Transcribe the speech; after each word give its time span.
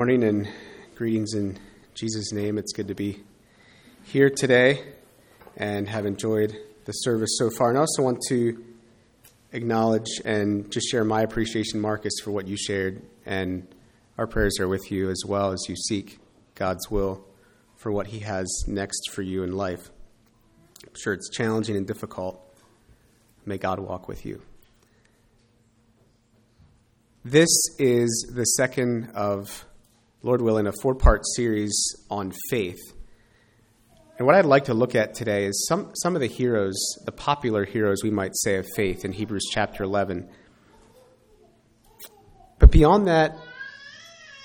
Morning 0.00 0.22
and 0.22 0.48
greetings 0.94 1.34
in 1.34 1.58
Jesus' 1.94 2.30
name. 2.32 2.56
It's 2.56 2.72
good 2.72 2.86
to 2.86 2.94
be 2.94 3.20
here 4.04 4.30
today 4.30 4.84
and 5.56 5.88
have 5.88 6.06
enjoyed 6.06 6.56
the 6.84 6.92
service 6.92 7.30
so 7.36 7.50
far. 7.58 7.70
And 7.70 7.78
I 7.78 7.80
also 7.80 8.04
want 8.04 8.22
to 8.28 8.64
acknowledge 9.50 10.06
and 10.24 10.70
just 10.70 10.88
share 10.88 11.02
my 11.02 11.22
appreciation, 11.22 11.80
Marcus, 11.80 12.12
for 12.22 12.30
what 12.30 12.46
you 12.46 12.56
shared. 12.56 13.02
And 13.26 13.66
our 14.16 14.28
prayers 14.28 14.60
are 14.60 14.68
with 14.68 14.92
you 14.92 15.10
as 15.10 15.24
well 15.26 15.50
as 15.50 15.64
you 15.68 15.74
seek 15.74 16.20
God's 16.54 16.88
will 16.88 17.26
for 17.74 17.90
what 17.90 18.06
He 18.06 18.20
has 18.20 18.46
next 18.68 19.10
for 19.10 19.22
you 19.22 19.42
in 19.42 19.56
life. 19.56 19.90
I'm 20.86 20.94
sure 20.94 21.12
it's 21.12 21.28
challenging 21.28 21.76
and 21.76 21.88
difficult. 21.88 22.40
May 23.44 23.58
God 23.58 23.80
walk 23.80 24.06
with 24.06 24.24
you. 24.24 24.42
This 27.24 27.50
is 27.80 28.30
the 28.32 28.44
second 28.44 29.10
of 29.16 29.64
Lord 30.22 30.42
willing, 30.42 30.66
a 30.66 30.72
four 30.72 30.96
part 30.96 31.22
series 31.36 31.72
on 32.10 32.32
faith. 32.50 32.80
And 34.18 34.26
what 34.26 34.34
I'd 34.34 34.44
like 34.44 34.64
to 34.64 34.74
look 34.74 34.96
at 34.96 35.14
today 35.14 35.44
is 35.44 35.66
some, 35.68 35.92
some 35.94 36.16
of 36.16 36.20
the 36.20 36.26
heroes, 36.26 36.76
the 37.04 37.12
popular 37.12 37.64
heroes, 37.64 38.02
we 38.02 38.10
might 38.10 38.32
say, 38.34 38.56
of 38.56 38.66
faith 38.74 39.04
in 39.04 39.12
Hebrews 39.12 39.46
chapter 39.52 39.84
11. 39.84 40.28
But 42.58 42.72
beyond 42.72 43.06
that, 43.06 43.36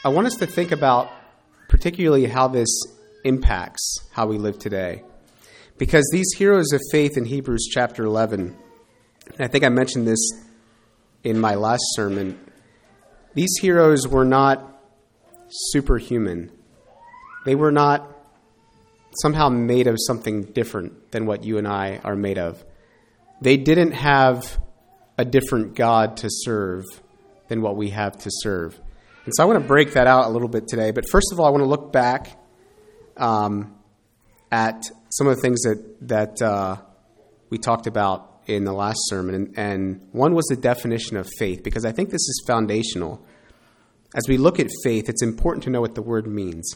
I 0.05 0.09
want 0.09 0.27
us 0.27 0.35
to 0.35 0.45
think 0.45 0.71
about 0.71 1.09
particularly 1.69 2.27
how 2.27 2.49
this 2.49 2.69
impacts 3.23 4.07
how 4.11 4.27
we 4.27 4.37
live 4.37 4.59
today. 4.59 5.01
Because 5.79 6.07
these 6.13 6.33
heroes 6.37 6.71
of 6.71 6.81
faith 6.91 7.17
in 7.17 7.25
Hebrews 7.25 7.67
chapter 7.71 8.03
11, 8.03 8.55
I 9.39 9.47
think 9.47 9.63
I 9.63 9.69
mentioned 9.69 10.05
this 10.05 10.19
in 11.23 11.39
my 11.39 11.55
last 11.55 11.83
sermon, 11.95 12.39
these 13.33 13.57
heroes 13.59 14.07
were 14.07 14.25
not 14.25 14.72
superhuman. 15.71 16.51
They 17.45 17.55
were 17.55 17.71
not 17.71 18.09
somehow 19.21 19.49
made 19.49 19.87
of 19.87 19.97
something 20.07 20.43
different 20.43 21.11
than 21.11 21.25
what 21.25 21.43
you 21.43 21.57
and 21.57 21.67
I 21.67 21.99
are 22.03 22.15
made 22.15 22.37
of. 22.37 22.63
They 23.41 23.57
didn't 23.57 23.91
have 23.91 24.59
a 25.17 25.25
different 25.25 25.75
God 25.75 26.17
to 26.17 26.27
serve 26.29 26.83
than 27.49 27.61
what 27.61 27.75
we 27.75 27.89
have 27.89 28.17
to 28.19 28.29
serve. 28.31 28.79
And 29.25 29.33
so 29.35 29.43
I 29.43 29.45
want 29.45 29.61
to 29.61 29.67
break 29.67 29.93
that 29.93 30.07
out 30.07 30.25
a 30.25 30.29
little 30.29 30.47
bit 30.47 30.67
today. 30.67 30.91
But 30.91 31.03
first 31.11 31.31
of 31.31 31.39
all, 31.39 31.45
I 31.45 31.49
want 31.49 31.61
to 31.61 31.69
look 31.69 31.93
back 31.93 32.37
um, 33.17 33.75
at 34.51 34.83
some 35.09 35.27
of 35.27 35.35
the 35.35 35.41
things 35.41 35.61
that, 35.61 35.95
that 36.01 36.41
uh, 36.41 36.77
we 37.49 37.57
talked 37.57 37.85
about 37.85 38.41
in 38.47 38.63
the 38.63 38.73
last 38.73 38.97
sermon. 39.05 39.35
And, 39.35 39.59
and 39.59 40.07
one 40.11 40.33
was 40.33 40.45
the 40.45 40.55
definition 40.55 41.17
of 41.17 41.29
faith, 41.37 41.63
because 41.63 41.85
I 41.85 41.91
think 41.91 42.09
this 42.09 42.21
is 42.21 42.43
foundational 42.47 43.23
as 44.13 44.27
we 44.27 44.37
look 44.37 44.59
at 44.59 44.67
faith, 44.83 45.09
it's 45.09 45.23
important 45.23 45.63
to 45.63 45.69
know 45.69 45.81
what 45.81 45.95
the 45.95 46.01
word 46.01 46.27
means. 46.27 46.75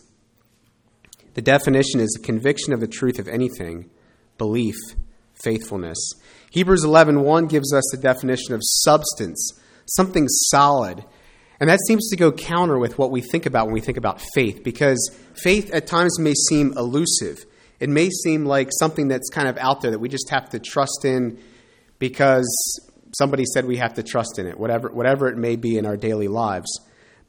The 1.35 1.41
definition 1.41 1.99
is 1.99 2.17
a 2.17 2.25
conviction 2.25 2.73
of 2.73 2.80
the 2.80 2.88
truth 2.88 3.19
of 3.19 3.27
anything, 3.27 3.89
belief, 4.38 4.75
faithfulness. 5.43 5.97
Hebrews 6.49 6.83
11:1 6.83 7.47
gives 7.47 7.73
us 7.73 7.83
the 7.91 7.97
definition 7.97 8.53
of 8.53 8.61
substance, 8.63 9.53
something 9.85 10.27
solid. 10.27 11.03
And 11.59 11.69
that 11.69 11.80
seems 11.88 12.09
to 12.09 12.15
go 12.15 12.31
counter 12.31 12.77
with 12.77 12.97
what 12.97 13.11
we 13.11 13.21
think 13.21 13.45
about 13.45 13.65
when 13.65 13.73
we 13.73 13.81
think 13.81 13.97
about 13.97 14.21
faith 14.33 14.63
because 14.63 15.11
faith 15.33 15.71
at 15.73 15.88
times 15.88 16.19
may 16.19 16.33
seem 16.49 16.73
elusive. 16.77 17.45
It 17.80 17.89
may 17.89 18.09
seem 18.09 18.45
like 18.45 18.69
something 18.71 19.08
that's 19.08 19.30
kind 19.30 19.47
of 19.47 19.58
out 19.58 19.81
there 19.81 19.91
that 19.91 19.99
we 19.99 20.09
just 20.09 20.30
have 20.30 20.49
to 20.49 20.59
trust 20.59 21.05
in 21.05 21.38
because 21.99 22.47
somebody 23.17 23.43
said 23.45 23.65
we 23.65 23.77
have 23.77 23.95
to 23.95 24.03
trust 24.03 24.39
in 24.39 24.47
it, 24.47 24.59
whatever 24.59 24.89
whatever 24.89 25.27
it 25.27 25.38
may 25.38 25.55
be 25.55 25.77
in 25.77 25.85
our 25.85 25.97
daily 25.97 26.27
lives. 26.27 26.67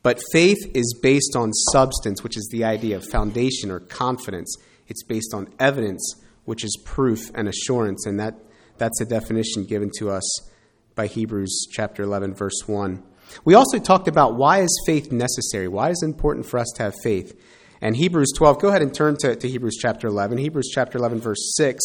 But 0.02 0.20
faith 0.32 0.58
is 0.74 0.98
based 1.02 1.34
on 1.36 1.52
substance, 1.72 2.22
which 2.22 2.36
is 2.36 2.48
the 2.52 2.64
idea 2.64 2.96
of 2.96 3.04
foundation 3.04 3.70
or 3.70 3.80
confidence. 3.80 4.56
It's 4.86 5.02
based 5.02 5.34
on 5.34 5.48
evidence, 5.58 6.14
which 6.44 6.64
is 6.64 6.80
proof 6.84 7.30
and 7.34 7.48
assurance. 7.48 8.06
And 8.06 8.19
that, 8.20 8.34
that's 8.78 9.00
a 9.00 9.04
definition 9.04 9.64
given 9.64 9.91
to 9.98 10.10
us 10.10 10.50
by 10.94 11.06
Hebrews 11.06 11.66
chapter 11.70 12.03
11, 12.03 12.34
verse 12.34 12.62
1. 12.66 13.03
We 13.44 13.54
also 13.54 13.78
talked 13.78 14.09
about 14.09 14.36
why 14.36 14.62
is 14.62 14.82
faith 14.86 15.12
necessary? 15.12 15.69
Why 15.69 15.91
is 15.91 16.03
it 16.03 16.06
important 16.06 16.47
for 16.47 16.59
us 16.59 16.69
to 16.76 16.84
have 16.84 16.94
faith? 17.03 17.38
And 17.80 17.97
Hebrews 17.97 18.32
12, 18.36 18.60
go 18.60 18.69
ahead 18.69 18.82
and 18.82 18.92
turn 18.92 19.16
to, 19.19 19.36
to 19.36 19.48
Hebrews 19.48 19.76
chapter 19.80 20.09
11. 20.09 20.38
Hebrews 20.38 20.70
chapter 20.72 20.98
11, 20.98 21.20
verse 21.20 21.54
6 21.56 21.80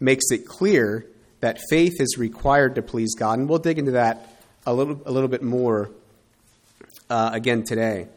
makes 0.00 0.24
it 0.30 0.46
clear 0.46 1.06
that 1.40 1.60
faith 1.70 2.00
is 2.00 2.16
required 2.18 2.74
to 2.74 2.82
please 2.82 3.14
God. 3.14 3.38
And 3.38 3.48
we'll 3.48 3.58
dig 3.58 3.78
into 3.78 3.92
that 3.92 4.42
a 4.66 4.74
little, 4.74 5.00
a 5.06 5.12
little 5.12 5.28
bit 5.28 5.42
more 5.42 5.90
uh, 7.10 7.30
again 7.32 7.64
today. 7.64 8.08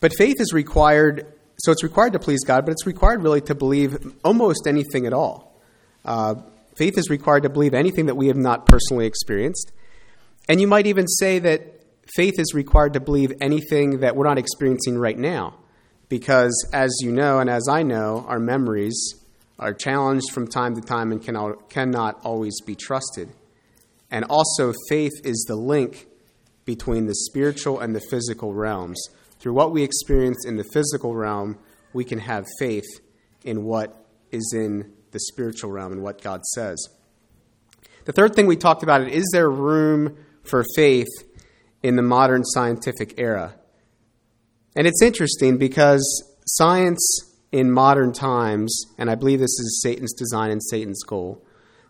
But 0.00 0.12
faith 0.16 0.36
is 0.38 0.52
required, 0.52 1.26
so 1.58 1.72
it's 1.72 1.82
required 1.82 2.12
to 2.12 2.18
please 2.18 2.44
God, 2.44 2.64
but 2.64 2.72
it's 2.72 2.86
required 2.86 3.22
really 3.22 3.40
to 3.42 3.54
believe 3.54 4.14
almost 4.24 4.66
anything 4.66 5.06
at 5.06 5.12
all. 5.12 5.60
Uh, 6.04 6.36
faith 6.76 6.98
is 6.98 7.08
required 7.10 7.42
to 7.44 7.48
believe 7.48 7.74
anything 7.74 8.06
that 8.06 8.16
we 8.16 8.28
have 8.28 8.36
not 8.36 8.66
personally 8.66 9.06
experienced. 9.06 9.72
And 10.48 10.60
you 10.60 10.66
might 10.66 10.86
even 10.86 11.06
say 11.08 11.38
that 11.40 11.82
faith 12.14 12.34
is 12.38 12.54
required 12.54 12.92
to 12.92 13.00
believe 13.00 13.32
anything 13.40 14.00
that 14.00 14.14
we're 14.14 14.26
not 14.26 14.38
experiencing 14.38 14.98
right 14.98 15.18
now. 15.18 15.54
Because, 16.08 16.68
as 16.72 16.94
you 17.00 17.10
know, 17.10 17.40
and 17.40 17.50
as 17.50 17.66
I 17.68 17.82
know, 17.82 18.24
our 18.28 18.38
memories 18.38 19.14
are 19.58 19.74
challenged 19.74 20.30
from 20.32 20.46
time 20.46 20.76
to 20.76 20.80
time 20.80 21.10
and 21.10 21.20
cannot, 21.20 21.68
cannot 21.68 22.20
always 22.22 22.60
be 22.60 22.76
trusted. 22.76 23.30
And 24.10 24.24
also, 24.28 24.72
faith 24.88 25.14
is 25.24 25.44
the 25.48 25.56
link 25.56 26.06
between 26.66 27.06
the 27.06 27.14
spiritual 27.14 27.80
and 27.80 27.96
the 27.96 28.00
physical 28.10 28.52
realms. 28.52 29.02
Through 29.38 29.54
what 29.54 29.72
we 29.72 29.82
experience 29.82 30.44
in 30.44 30.56
the 30.56 30.64
physical 30.74 31.14
realm, 31.14 31.58
we 31.94 32.04
can 32.04 32.18
have 32.18 32.44
faith 32.58 32.84
in 33.42 33.64
what 33.64 34.04
is 34.30 34.52
in 34.54 34.92
the 35.12 35.20
spiritual 35.20 35.70
realm 35.70 35.92
and 35.92 36.02
what 36.02 36.20
God 36.20 36.44
says. 36.44 36.76
The 38.04 38.12
third 38.12 38.34
thing 38.34 38.46
we 38.46 38.56
talked 38.56 38.82
about 38.82 39.08
is 39.08 39.28
there 39.32 39.50
room 39.50 40.16
for 40.42 40.64
faith 40.74 41.08
in 41.82 41.96
the 41.96 42.02
modern 42.02 42.44
scientific 42.44 43.14
era? 43.18 43.54
And 44.76 44.86
it's 44.86 45.00
interesting 45.00 45.56
because 45.56 46.04
science 46.46 47.34
in 47.52 47.70
modern 47.70 48.12
times, 48.12 48.84
and 48.98 49.10
I 49.10 49.14
believe 49.14 49.38
this 49.38 49.58
is 49.58 49.80
Satan's 49.82 50.12
design 50.12 50.50
and 50.50 50.62
Satan's 50.62 51.02
goal, 51.02 51.42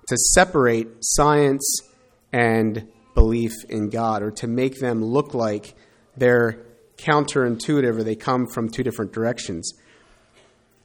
to 0.08 0.16
separate 0.16 0.88
science 1.00 1.80
and 2.32 2.88
belief 3.16 3.52
in 3.68 3.90
God 3.90 4.22
or 4.22 4.30
to 4.30 4.46
make 4.46 4.78
them 4.78 5.04
look 5.04 5.34
like 5.34 5.74
they're 6.16 6.64
counterintuitive 6.98 7.98
or 7.98 8.04
they 8.04 8.14
come 8.14 8.46
from 8.46 8.70
two 8.70 8.84
different 8.84 9.12
directions. 9.12 9.72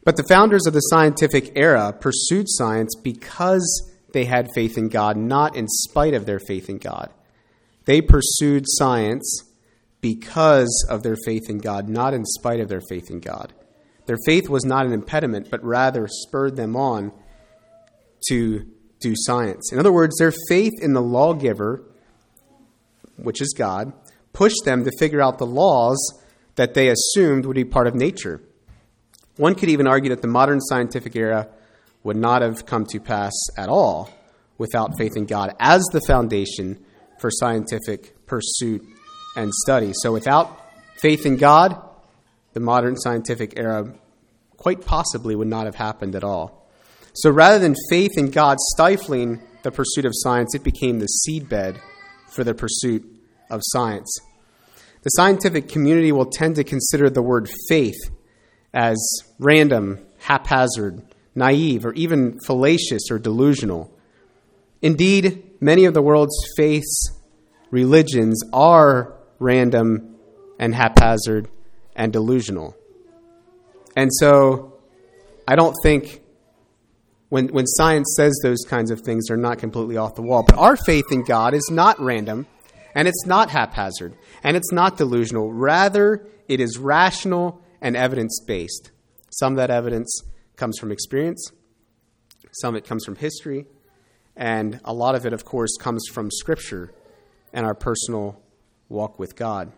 But 0.04 0.18
the 0.18 0.26
founders 0.28 0.66
of 0.66 0.74
the 0.74 0.80
scientific 0.80 1.52
era 1.56 1.94
pursued 1.94 2.48
science 2.50 2.96
because 2.96 3.92
they 4.14 4.26
had 4.26 4.50
faith 4.56 4.78
in 4.78 4.90
God, 4.90 5.16
not 5.16 5.56
in 5.56 5.68
spite 5.68 6.16
of 6.16 6.26
their 6.26 6.40
faith 6.40 6.70
in 6.70 6.80
God. 6.80 7.12
They 7.86 8.02
pursued 8.02 8.66
science 8.68 9.44
because 10.02 10.86
of 10.90 11.04
their 11.04 11.18
faith 11.24 11.50
in 11.50 11.60
God, 11.60 11.88
not 11.88 12.14
in 12.14 12.26
spite 12.26 12.60
of 12.60 12.68
their 12.68 12.82
faith 12.90 13.12
in 13.12 13.20
God. 13.20 13.54
Their 14.08 14.18
faith 14.26 14.50
was 14.50 14.66
not 14.66 14.86
an 14.86 14.94
impediment, 14.94 15.52
but 15.52 15.64
rather 15.64 16.08
spurred 16.10 16.56
them 16.56 16.76
on 16.76 17.12
to 18.30 18.66
do 19.00 19.14
science. 19.16 19.72
In 19.72 19.80
other 19.80 19.92
words, 19.92 20.18
their 20.18 20.34
faith 20.50 20.74
in 20.82 20.94
the 20.94 21.02
lawgiver 21.02 21.84
which 23.22 23.42
is 23.42 23.54
God, 23.58 23.94
pushed 24.34 24.64
them 24.66 24.84
to 24.86 24.92
figure 25.00 25.22
out 25.22 25.38
the 25.38 25.46
laws 25.46 25.98
that 26.56 26.74
they 26.74 26.90
assumed 26.90 27.46
would 27.46 27.56
be 27.56 27.66
part 27.66 27.88
of 27.88 27.96
nature. 27.96 28.42
One 29.38 29.56
could 29.56 29.70
even 29.70 29.88
argue 29.88 30.10
that 30.10 30.22
the 30.22 30.28
modern 30.28 30.60
scientific 30.62 31.16
era 31.16 31.50
would 32.04 32.18
not 32.18 32.42
have 32.42 32.66
come 32.66 32.86
to 32.88 33.00
pass 33.00 33.34
at 33.58 33.70
all 33.70 34.10
without 34.58 34.98
faith 34.98 35.16
in 35.16 35.26
God 35.26 35.56
as 35.60 35.84
the 35.92 36.02
foundation 36.02 36.84
for 37.20 37.32
scientific 37.32 38.26
pursuit 38.26 38.86
and 39.36 39.52
study. 39.54 39.92
So, 40.02 40.12
without 40.12 40.60
faith 41.00 41.26
in 41.26 41.38
God, 41.38 41.80
the 42.54 42.60
modern 42.60 42.98
scientific 42.98 43.54
era 43.58 43.94
quite 44.58 44.86
possibly 44.86 45.36
would 45.36 45.48
not 45.48 45.66
have 45.66 45.76
happened 45.76 46.16
at 46.16 46.24
all. 46.24 46.70
So, 47.14 47.30
rather 47.30 47.60
than 47.60 47.76
faith 47.90 48.12
in 48.18 48.30
God 48.30 48.58
stifling 48.74 49.42
the 49.64 49.72
pursuit 49.72 50.06
of 50.06 50.14
science, 50.16 50.54
it 50.56 50.64
became 50.64 51.00
the 51.00 51.08
seedbed 51.28 51.80
for 52.32 52.44
the 52.44 52.54
pursuit 52.54 53.06
of 53.52 53.62
science. 53.64 54.18
The 55.04 55.10
scientific 55.10 55.68
community 55.68 56.12
will 56.12 56.26
tend 56.26 56.56
to 56.56 56.64
consider 56.64 57.10
the 57.10 57.22
word 57.22 57.50
faith 57.68 58.00
as 58.74 58.98
random, 59.40 60.00
haphazard, 60.20 61.02
naive, 61.36 61.86
or 61.86 61.94
even 61.94 62.40
fallacious 62.46 63.10
or 63.10 63.20
delusional. 63.20 63.92
Indeed, 64.82 65.44
many 65.60 65.86
of 65.86 65.94
the 65.94 66.02
world's 66.02 66.38
faiths, 66.56 67.12
religions 67.72 68.44
are 68.54 69.14
random 69.40 70.16
and 70.60 70.76
haphazard 70.76 71.50
and 71.96 72.14
delusional. 72.14 72.76
And 73.96 74.12
so 74.14 74.74
I 75.48 75.56
don't 75.56 75.76
think 75.84 76.22
when, 77.30 77.48
when 77.48 77.66
science 77.66 78.14
says 78.16 78.40
those 78.44 78.64
kinds 78.68 78.92
of 78.92 79.02
things, 79.02 79.28
they're 79.28 79.38
not 79.38 79.58
completely 79.58 79.98
off 79.98 80.16
the 80.16 80.22
wall. 80.22 80.44
But 80.48 80.58
our 80.58 80.76
faith 80.76 81.06
in 81.12 81.24
God 81.24 81.54
is 81.54 81.70
not 81.72 82.00
random 82.00 82.46
And 82.94 83.08
it's 83.08 83.26
not 83.26 83.50
haphazard, 83.50 84.16
and 84.44 84.58
it's 84.58 84.72
not 84.72 84.98
delusional. 84.98 85.52
Rather, 85.52 86.28
it 86.48 86.60
is 86.60 86.78
rational 86.78 87.62
and 87.82 87.96
evidence 87.96 88.40
based. 88.46 88.92
Some 89.32 89.54
of 89.54 89.58
that 89.58 89.72
evidence 89.72 90.22
comes 90.58 90.78
from 90.78 90.92
experience, 90.92 91.52
some 92.52 92.76
of 92.76 92.80
it 92.80 92.88
comes 92.88 93.06
from 93.06 93.16
history, 93.16 93.66
and 94.36 94.80
a 94.84 94.94
lot 94.94 95.16
of 95.16 95.26
it, 95.26 95.34
of 95.34 95.46
course, 95.46 95.78
comes 95.80 96.06
from 96.12 96.30
Scripture 96.30 96.94
and 97.54 97.66
our 97.66 97.76
personal 97.76 98.42
walk 98.90 99.20
with 99.20 99.36
God. 99.36 99.72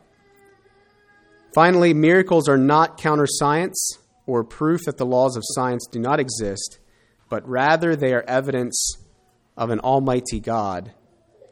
Finally, 1.54 1.94
miracles 1.94 2.50
are 2.50 2.58
not 2.58 2.98
counter 2.98 3.28
science 3.28 4.00
or 4.26 4.44
proof 4.44 4.82
that 4.86 4.98
the 4.98 5.06
laws 5.06 5.36
of 5.36 5.44
science 5.46 5.86
do 5.92 6.00
not 6.00 6.20
exist, 6.20 6.80
but 7.30 7.48
rather 7.48 7.96
they 7.96 8.14
are 8.14 8.24
evidence 8.28 8.98
of 9.56 9.70
an 9.70 9.80
almighty 9.80 10.40
God 10.40 10.92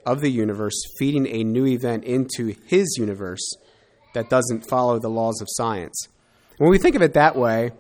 of 0.06 0.22
the 0.22 0.32
universe 0.32 0.82
feeding 0.98 1.28
a 1.28 1.44
new 1.44 1.66
event 1.66 2.04
into 2.04 2.56
his 2.66 2.96
universe 2.98 3.56
that 4.14 4.30
doesn't 4.30 4.68
follow 4.68 5.00
the 5.00 5.10
laws 5.10 5.42
of 5.42 5.48
science. 5.52 6.08
When 6.58 6.70
we 6.70 6.78
think 6.78 6.96
of 6.96 7.02
it 7.02 7.14
that 7.14 7.36
way, 7.36 7.72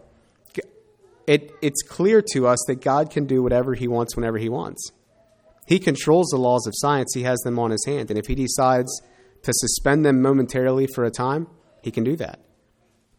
it, 1.27 1.51
it's 1.62 1.81
clear 1.83 2.23
to 2.33 2.47
us 2.47 2.59
that 2.68 2.81
God 2.81 3.09
can 3.09 3.25
do 3.25 3.44
whatever 3.44 3.73
he 3.73 3.88
wants 3.88 4.15
whenever 4.15 4.38
he 4.38 4.50
wants. 4.50 4.91
He 5.68 5.79
controls 5.79 6.27
the 6.27 6.38
laws 6.38 6.65
of 6.68 6.73
science, 6.75 7.12
he 7.13 7.23
has 7.23 7.39
them 7.41 7.59
on 7.59 7.71
his 7.71 7.85
hand. 7.85 8.09
And 8.09 8.19
if 8.19 8.27
he 8.27 8.35
decides 8.35 9.01
to 9.44 9.53
suspend 9.53 10.06
them 10.06 10.21
momentarily 10.21 10.88
for 10.88 11.06
a 11.06 11.12
time, 11.12 11.47
he 11.83 11.91
can 11.91 12.03
do 12.03 12.15
that 12.18 12.39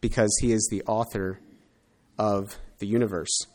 because 0.01 0.35
he 0.41 0.51
is 0.51 0.67
the 0.69 0.83
author 0.83 1.39
of 2.17 2.57
the 2.79 2.87
universe. 2.87 3.47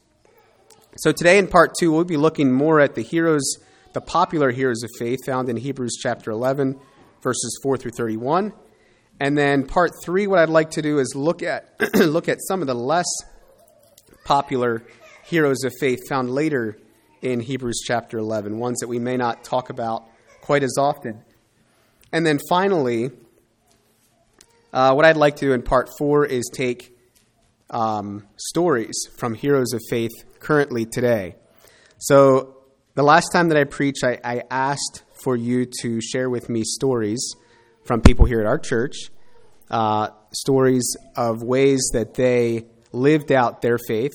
So 0.96 1.12
today 1.12 1.38
in 1.38 1.46
part 1.46 1.74
two, 1.78 1.92
we'll 1.92 2.04
be 2.04 2.16
looking 2.16 2.50
more 2.50 2.80
at 2.80 2.94
the 2.94 3.02
heroes, 3.02 3.58
the 3.92 4.00
popular 4.00 4.50
heroes 4.50 4.82
of 4.82 4.90
faith 4.98 5.18
found 5.26 5.48
in 5.48 5.56
Hebrews 5.56 5.96
chapter 6.00 6.30
11, 6.30 6.78
verses 7.22 7.58
4 7.62 7.76
through 7.76 7.92
31. 7.92 8.52
And 9.20 9.36
then 9.36 9.66
part 9.66 9.90
three, 10.04 10.26
what 10.26 10.38
I'd 10.38 10.48
like 10.48 10.70
to 10.72 10.82
do 10.82 10.98
is 10.98 11.14
look 11.14 11.42
at 11.42 11.74
look 11.94 12.28
at 12.28 12.38
some 12.46 12.60
of 12.60 12.66
the 12.66 12.74
less 12.74 13.08
popular 14.24 14.84
heroes 15.24 15.64
of 15.64 15.72
faith 15.80 15.98
found 16.08 16.30
later 16.30 16.78
in 17.22 17.40
Hebrews 17.40 17.82
chapter 17.84 18.18
11, 18.18 18.58
ones 18.58 18.78
that 18.80 18.88
we 18.88 18.98
may 18.98 19.16
not 19.16 19.42
talk 19.42 19.70
about 19.70 20.04
quite 20.40 20.62
as 20.62 20.76
often. 20.78 21.22
And 22.12 22.24
then 22.24 22.38
finally, 22.48 23.10
uh, 24.72 24.92
what 24.92 25.04
I'd 25.04 25.16
like 25.16 25.36
to 25.36 25.46
do 25.46 25.52
in 25.52 25.62
part 25.62 25.88
four 25.98 26.24
is 26.24 26.48
take 26.52 26.96
um, 27.70 28.26
stories 28.36 28.96
from 29.16 29.34
heroes 29.34 29.72
of 29.72 29.80
faith 29.90 30.12
currently 30.38 30.86
today. 30.86 31.36
So, 31.98 32.57
the 32.98 33.04
last 33.04 33.30
time 33.30 33.48
that 33.50 33.56
I 33.56 33.62
preached, 33.62 34.02
I, 34.02 34.18
I 34.24 34.42
asked 34.50 35.04
for 35.22 35.36
you 35.36 35.66
to 35.82 36.00
share 36.00 36.28
with 36.28 36.48
me 36.48 36.64
stories 36.64 37.36
from 37.84 38.00
people 38.00 38.24
here 38.24 38.40
at 38.40 38.46
our 38.46 38.58
church, 38.58 39.12
uh, 39.70 40.08
stories 40.32 40.96
of 41.14 41.44
ways 41.44 41.90
that 41.92 42.14
they 42.14 42.66
lived 42.90 43.30
out 43.30 43.62
their 43.62 43.78
faith. 43.78 44.10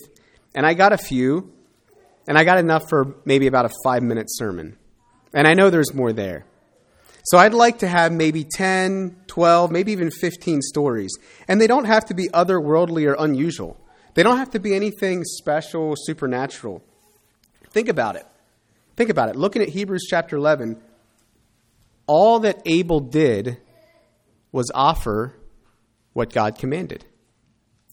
And 0.53 0.65
I 0.65 0.73
got 0.73 0.91
a 0.91 0.97
few, 0.97 1.53
and 2.27 2.37
I 2.37 2.43
got 2.43 2.57
enough 2.57 2.89
for 2.89 3.15
maybe 3.23 3.47
about 3.47 3.63
a 3.63 3.69
five 3.85 4.03
minute 4.03 4.27
sermon. 4.27 4.77
And 5.33 5.47
I 5.47 5.53
know 5.53 5.69
there's 5.69 5.93
more 5.93 6.11
there. 6.11 6.45
So 7.23 7.37
I'd 7.37 7.53
like 7.53 7.77
to 7.79 7.87
have 7.87 8.11
maybe 8.11 8.43
10, 8.43 9.15
12, 9.27 9.71
maybe 9.71 9.93
even 9.93 10.11
15 10.11 10.61
stories. 10.61 11.15
And 11.47 11.61
they 11.61 11.67
don't 11.67 11.85
have 11.85 12.03
to 12.07 12.13
be 12.13 12.27
otherworldly 12.33 13.07
or 13.07 13.15
unusual. 13.17 13.79
They 14.15 14.23
don't 14.23 14.39
have 14.39 14.51
to 14.51 14.59
be 14.59 14.75
anything 14.75 15.23
special, 15.23 15.93
supernatural. 15.95 16.83
Think 17.71 17.87
about 17.87 18.17
it. 18.17 18.25
Think 18.95 19.09
about 19.09 19.29
it. 19.29 19.35
Looking 19.35 19.61
at 19.61 19.69
Hebrews 19.69 20.05
chapter 20.09 20.35
11, 20.35 20.81
all 22.07 22.39
that 22.39 22.61
Abel 22.65 22.99
did 22.99 23.57
was 24.51 24.71
offer 24.73 25.35
what 26.13 26.31
God 26.31 26.57
commanded. 26.57 27.05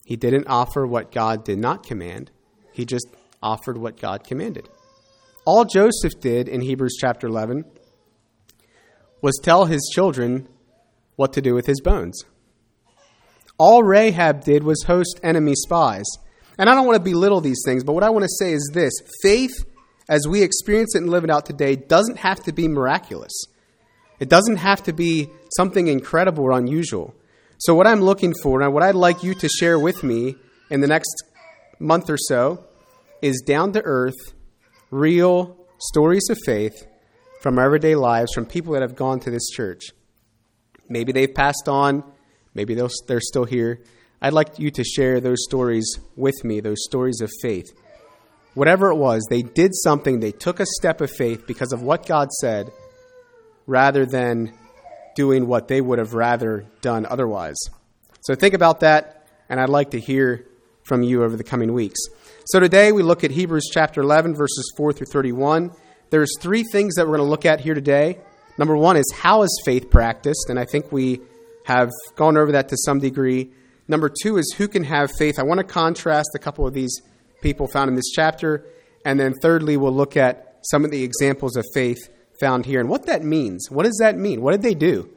He 0.05 0.17
didn't 0.17 0.47
offer 0.49 0.87
what 0.87 1.13
God 1.13 1.45
did 1.45 1.59
not 1.59 1.85
command, 1.85 2.31
he 2.73 2.85
just 2.85 3.07
offered 3.43 3.79
what 3.79 4.01
God 4.01 4.25
commanded. 4.25 4.69
All 5.47 5.65
Joseph 5.65 6.21
did 6.21 6.49
in 6.49 6.61
Hebrews 6.61 6.97
chapter 7.01 7.27
11 7.27 7.65
was 9.23 9.39
tell 9.43 9.65
his 9.65 9.91
children 9.93 10.49
what 11.17 11.33
to 11.35 11.41
do 11.41 11.55
with 11.55 11.67
his 11.67 11.81
bones. 11.81 12.25
All 13.59 13.83
Rahab 13.83 14.45
did 14.45 14.65
was 14.65 14.85
host 14.87 15.21
enemy 15.23 15.55
spies. 15.55 16.07
And 16.59 16.69
I 16.69 16.75
don't 16.75 16.87
want 16.87 16.97
to 16.97 17.11
belittle 17.11 17.41
these 17.41 17.63
things, 17.65 17.85
but 17.85 17.95
what 17.95 18.03
I 18.03 18.11
want 18.11 18.23
to 18.25 18.29
say 18.39 18.53
is 18.53 18.71
this 18.75 18.93
faith, 19.23 19.65
as 20.11 20.27
we 20.27 20.43
experience 20.43 20.97
it 20.97 20.99
and 20.99 21.09
live 21.09 21.23
it 21.23 21.31
out 21.31 21.47
today, 21.47 21.77
doesn't 21.77 22.19
have 22.19 22.43
to 22.43 22.53
be 22.53 22.67
miraculous. 22.67 23.33
It 24.19 24.29
doesn't 24.29 24.57
have 24.57 24.83
to 24.83 24.93
be 24.93 25.31
something 25.57 25.87
incredible 25.87 26.45
or 26.45 26.51
unusual. 26.51 27.15
So, 27.59 27.75
what 27.75 27.87
I'm 27.87 28.01
looking 28.01 28.35
for, 28.43 28.61
and 28.61 28.75
what 28.75 28.83
I'd 28.83 28.97
like 28.97 29.23
you 29.23 29.35
to 29.35 29.49
share 29.49 29.79
with 29.79 30.03
me 30.03 30.35
in 30.69 30.81
the 30.81 30.89
next 30.89 31.15
month 31.79 32.11
or 32.11 32.19
so, 32.19 32.65
is 33.23 33.41
down 33.47 33.73
to 33.73 33.83
earth, 33.85 34.35
real 34.91 35.57
stories 35.79 36.29
of 36.29 36.39
faith 36.45 36.87
from 37.41 37.59
our 37.59 37.65
everyday 37.65 37.95
lives 37.95 38.33
from 38.35 38.47
people 38.47 38.73
that 38.73 38.83
have 38.83 38.97
gone 38.97 39.21
to 39.21 39.31
this 39.31 39.49
church. 39.51 39.91
Maybe 40.89 41.13
they've 41.13 41.33
passed 41.33 41.69
on, 41.69 42.03
maybe 42.53 42.75
they're 42.75 43.21
still 43.21 43.45
here. 43.45 43.81
I'd 44.21 44.33
like 44.33 44.59
you 44.59 44.71
to 44.73 44.83
share 44.83 45.21
those 45.21 45.45
stories 45.45 45.87
with 46.17 46.45
me, 46.45 46.61
those 46.61 46.83
stories 46.85 47.21
of 47.21 47.31
faith. 47.41 47.73
Whatever 48.55 48.91
it 48.91 48.97
was, 48.97 49.27
they 49.31 49.43
did 49.43 49.75
something, 49.75 50.21
they 50.21 50.33
took 50.33 50.61
a 50.61 50.67
step 50.67 51.01
of 51.01 51.11
faith 51.11 51.47
because 51.47 51.73
of 51.73 51.83
what 51.83 52.07
God 52.07 52.31
said, 52.33 52.71
rather 53.67 54.05
than 54.05 54.53
doing 55.15 55.47
what 55.47 55.69
they 55.69 55.81
would 55.81 55.99
have 55.99 56.15
rather 56.15 56.67
done 56.81 57.07
otherwise. 57.07 57.59
So 58.23 58.35
think 58.35 58.55
about 58.55 58.81
that, 58.81 59.27
and 59.49 59.61
I'd 59.61 59.69
like 59.69 59.93
to 59.93 60.01
hear 60.01 60.47
from 60.83 61.03
you 61.03 61.23
over 61.23 61.37
the 61.37 61.45
coming 61.45 61.73
weeks. 61.73 62.01
So 62.47 62.59
today 62.59 62.91
we 62.91 63.03
look 63.03 63.23
at 63.23 63.31
Hebrews 63.31 63.71
chapter 63.73 64.01
11, 64.01 64.35
verses 64.35 64.73
4 64.77 64.93
through 64.93 65.07
31. 65.07 65.71
There's 66.11 66.33
three 66.41 66.65
things 66.65 66.97
that 66.97 67.07
we're 67.07 67.17
going 67.17 67.27
to 67.27 67.31
look 67.31 67.47
at 67.47 67.61
here 67.61 67.75
today. 67.75 68.19
Number 68.59 68.77
one 68.77 68.97
is 68.97 69.11
how 69.15 69.43
is 69.43 69.63
faith 69.65 69.91
practiced? 69.91 70.51
And 70.51 70.59
I 70.59 70.65
think 70.65 70.91
we 70.91 71.21
have 71.65 71.91
gone 72.17 72.37
over 72.37 72.53
that 72.53 72.69
to 72.71 72.77
some 72.85 72.99
degree. 72.99 73.53
Number 73.87 74.11
two 74.23 74.39
is 74.39 74.55
who 74.59 74.67
can 74.67 74.83
have 74.85 75.11
faith? 75.19 75.39
I 75.39 75.45
want 75.45 75.59
to 75.59 75.65
contrast 75.65 76.31
a 76.35 76.39
couple 76.39 76.67
of 76.67 76.75
these 76.75 77.01
people 77.43 77.67
found 77.67 77.89
in 77.89 77.97
this 77.97 78.11
chapter. 78.15 78.65
And 79.05 79.19
then 79.19 79.35
thirdly, 79.41 79.77
we'll 79.77 79.95
look 79.95 80.17
at 80.17 80.59
some 80.63 80.85
of 80.85 80.91
the 80.91 81.03
examples 81.03 81.57
of 81.57 81.65
faith 81.75 82.09
found 82.41 82.67
here 82.67 82.81
and 82.81 82.89
what 82.89 83.07
that 83.07 83.23
means. 83.23 83.71
What 83.71 83.85
does 83.85 83.99
that 84.01 84.17
mean? 84.17 84.41
What 84.43 84.53
did 84.53 84.63
they 84.63 84.75
do? 84.75 85.11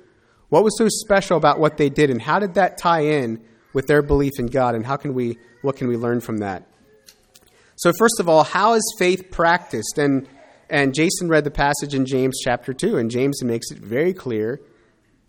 What 0.49 0.63
was 0.63 0.77
so 0.77 0.87
special 0.89 1.37
about 1.37 1.59
what 1.59 1.77
they 1.77 1.89
did 1.89 2.09
and 2.09 2.21
how 2.21 2.39
did 2.39 2.53
that 2.55 2.77
tie 2.77 3.01
in 3.01 3.43
with 3.73 3.87
their 3.87 4.01
belief 4.01 4.33
in 4.37 4.47
God 4.47 4.75
and 4.75 4.85
how 4.85 4.97
can 4.97 5.13
we 5.13 5.37
what 5.61 5.77
can 5.77 5.87
we 5.87 5.97
learn 5.97 6.19
from 6.19 6.39
that? 6.39 6.67
So 7.75 7.91
first 7.97 8.19
of 8.19 8.29
all, 8.29 8.43
how 8.43 8.73
is 8.73 8.95
faith 8.99 9.31
practiced? 9.31 9.97
And 9.97 10.27
and 10.69 10.93
Jason 10.93 11.27
read 11.27 11.43
the 11.43 11.51
passage 11.51 11.93
in 11.93 12.05
James 12.05 12.39
chapter 12.43 12.73
2, 12.73 12.97
and 12.97 13.11
James 13.11 13.43
makes 13.43 13.69
it 13.71 13.77
very 13.77 14.13
clear 14.13 14.61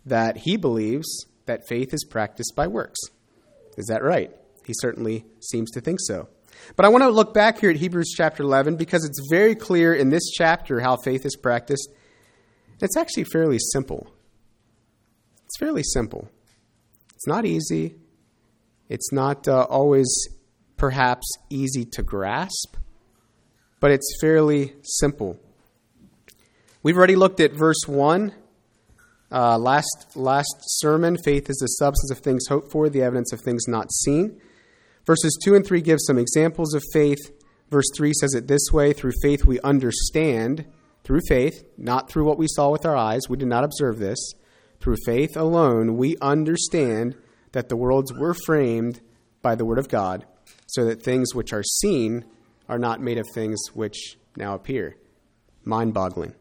that 0.05 0.37
he 0.37 0.57
believes 0.57 1.27
that 1.45 1.67
faith 1.67 1.93
is 1.93 2.03
practiced 2.03 2.53
by 2.55 2.67
works. 2.67 2.99
Is 3.77 3.85
that 3.87 4.03
right? 4.03 4.31
He 4.65 4.73
certainly 4.75 5.25
seems 5.39 5.71
to 5.71 5.81
think 5.81 5.99
so. 6.01 6.29
But 6.75 6.85
I 6.85 6.89
want 6.89 7.03
to 7.03 7.09
look 7.09 7.33
back 7.33 7.59
here 7.59 7.69
at 7.69 7.77
Hebrews 7.77 8.13
chapter 8.15 8.43
11 8.43 8.75
because 8.75 9.05
it's 9.05 9.19
very 9.29 9.55
clear 9.55 9.93
in 9.93 10.09
this 10.09 10.31
chapter 10.31 10.79
how 10.79 10.97
faith 10.97 11.25
is 11.25 11.35
practiced. 11.35 11.89
It's 12.81 12.97
actually 12.97 13.25
fairly 13.25 13.59
simple. 13.59 14.11
It's 15.45 15.57
fairly 15.57 15.83
simple. 15.83 16.29
It's 17.13 17.27
not 17.27 17.45
easy. 17.45 17.95
It's 18.89 19.11
not 19.11 19.47
uh, 19.47 19.63
always 19.69 20.07
perhaps 20.77 21.25
easy 21.49 21.85
to 21.93 22.03
grasp 22.03 22.75
but 23.85 23.91
it's 23.91 24.17
fairly 24.19 24.73
simple. 24.81 25.37
We've 26.81 26.97
already 26.97 27.15
looked 27.15 27.39
at 27.39 27.53
verse 27.53 27.87
1. 27.87 28.33
Uh, 29.31 29.59
last, 29.59 30.07
last 30.15 30.55
sermon, 30.65 31.17
faith 31.23 31.51
is 31.51 31.57
the 31.57 31.67
substance 31.67 32.09
of 32.11 32.17
things 32.17 32.47
hoped 32.47 32.71
for, 32.71 32.89
the 32.89 33.03
evidence 33.03 33.31
of 33.31 33.41
things 33.41 33.67
not 33.67 33.91
seen. 33.91 34.41
Verses 35.05 35.37
2 35.43 35.55
and 35.55 35.65
3 35.65 35.81
give 35.81 35.99
some 36.01 36.17
examples 36.17 36.73
of 36.73 36.83
faith. 36.91 37.31
Verse 37.69 37.85
3 37.95 38.13
says 38.13 38.33
it 38.33 38.47
this 38.47 38.71
way 38.71 38.93
through 38.93 39.11
faith 39.21 39.45
we 39.45 39.59
understand, 39.61 40.65
through 41.03 41.21
faith, 41.27 41.63
not 41.77 42.09
through 42.09 42.25
what 42.25 42.37
we 42.37 42.47
saw 42.47 42.69
with 42.69 42.85
our 42.85 42.95
eyes, 42.95 43.29
we 43.29 43.37
did 43.37 43.47
not 43.47 43.63
observe 43.63 43.99
this. 43.99 44.19
Through 44.79 44.97
faith 45.05 45.37
alone, 45.37 45.97
we 45.97 46.17
understand 46.21 47.15
that 47.53 47.69
the 47.69 47.77
worlds 47.77 48.13
were 48.13 48.33
framed 48.33 49.01
by 49.41 49.55
the 49.55 49.65
Word 49.65 49.79
of 49.79 49.89
God, 49.89 50.25
so 50.67 50.85
that 50.85 51.03
things 51.03 51.33
which 51.33 51.53
are 51.53 51.63
seen 51.63 52.25
are 52.67 52.79
not 52.79 53.01
made 53.01 53.17
of 53.17 53.27
things 53.33 53.59
which 53.73 54.17
now 54.35 54.55
appear. 54.55 54.95
Mind 55.63 55.93
boggling. 55.93 56.33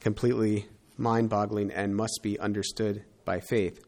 Completely 0.00 0.68
mind 0.96 1.28
boggling 1.28 1.70
and 1.70 1.94
must 1.94 2.20
be 2.22 2.38
understood 2.38 3.04
by 3.24 3.40
faith. 3.40 3.80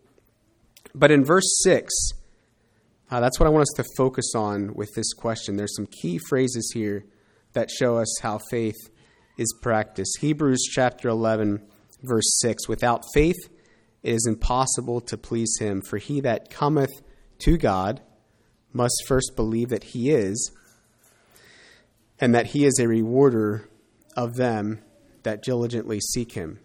But 0.94 1.10
in 1.10 1.24
verse 1.24 1.60
6, 1.62 1.92
uh, 3.10 3.20
that's 3.20 3.40
what 3.40 3.46
I 3.46 3.50
want 3.50 3.62
us 3.62 3.74
to 3.76 3.84
focus 3.96 4.32
on 4.34 4.74
with 4.74 4.90
this 4.94 5.12
question. 5.14 5.56
There's 5.56 5.74
some 5.74 5.88
key 6.02 6.18
phrases 6.28 6.70
here 6.74 7.04
that 7.54 7.70
show 7.70 7.96
us 7.96 8.18
how 8.20 8.38
faith 8.50 8.76
is 9.38 9.54
practiced. 9.62 10.18
Hebrews 10.20 10.68
chapter 10.70 11.08
11, 11.08 11.62
verse 12.02 12.38
6 12.40 12.68
Without 12.68 13.02
faith, 13.14 13.48
it 14.02 14.14
is 14.14 14.26
impossible 14.28 15.00
to 15.02 15.16
please 15.16 15.56
him, 15.58 15.80
for 15.80 15.96
he 15.96 16.20
that 16.20 16.50
cometh 16.50 16.90
to 17.40 17.56
God 17.56 18.02
must 18.72 19.04
first 19.06 19.32
believe 19.36 19.70
that 19.70 19.84
he 19.84 20.10
is, 20.10 20.52
and 22.20 22.34
that 22.34 22.46
he 22.46 22.66
is 22.66 22.78
a 22.78 22.88
rewarder 22.88 23.68
of 24.16 24.34
them 24.34 24.82
that 25.22 25.42
diligently 25.42 26.00
seek 26.00 26.32
him. 26.32 26.58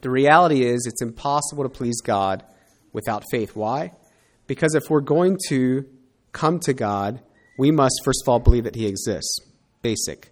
The 0.00 0.10
reality 0.10 0.64
is, 0.64 0.86
it's 0.86 1.02
impossible 1.02 1.64
to 1.64 1.68
please 1.68 2.00
God 2.00 2.44
without 2.92 3.24
faith. 3.30 3.56
Why? 3.56 3.92
Because 4.46 4.74
if 4.74 4.84
we're 4.88 5.00
going 5.00 5.38
to 5.48 5.86
come 6.32 6.60
to 6.60 6.72
God, 6.72 7.20
we 7.58 7.70
must 7.70 7.94
first 8.04 8.22
of 8.24 8.28
all 8.28 8.38
believe 8.38 8.64
that 8.64 8.74
he 8.74 8.86
exists. 8.86 9.38
Basic. 9.82 10.30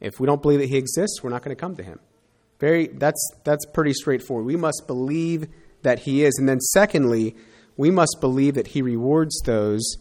If 0.00 0.20
we 0.20 0.26
don't 0.26 0.42
believe 0.42 0.60
that 0.60 0.68
he 0.68 0.76
exists, 0.76 1.22
we're 1.22 1.30
not 1.30 1.42
going 1.42 1.56
to 1.56 1.60
come 1.60 1.76
to 1.76 1.82
him. 1.82 2.00
Very 2.58 2.86
that's 2.86 3.20
that's 3.44 3.66
pretty 3.66 3.92
straightforward. 3.92 4.46
We 4.46 4.56
must 4.56 4.84
believe 4.86 5.48
that 5.82 6.00
he 6.00 6.24
is. 6.24 6.36
And 6.38 6.48
then 6.48 6.60
secondly, 6.60 7.36
we 7.76 7.90
must 7.90 8.16
believe 8.20 8.54
that 8.54 8.68
he 8.68 8.82
rewards 8.82 9.40
those 9.44 9.96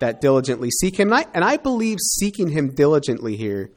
that 0.00 0.20
diligently 0.20 0.68
seek 0.70 0.98
him. 0.98 1.12
And 1.12 1.14
I, 1.14 1.26
and 1.32 1.44
I 1.44 1.56
believe 1.56 1.98
seeking 2.00 2.48
him 2.48 2.74
diligently 2.74 3.36
here 3.36 3.70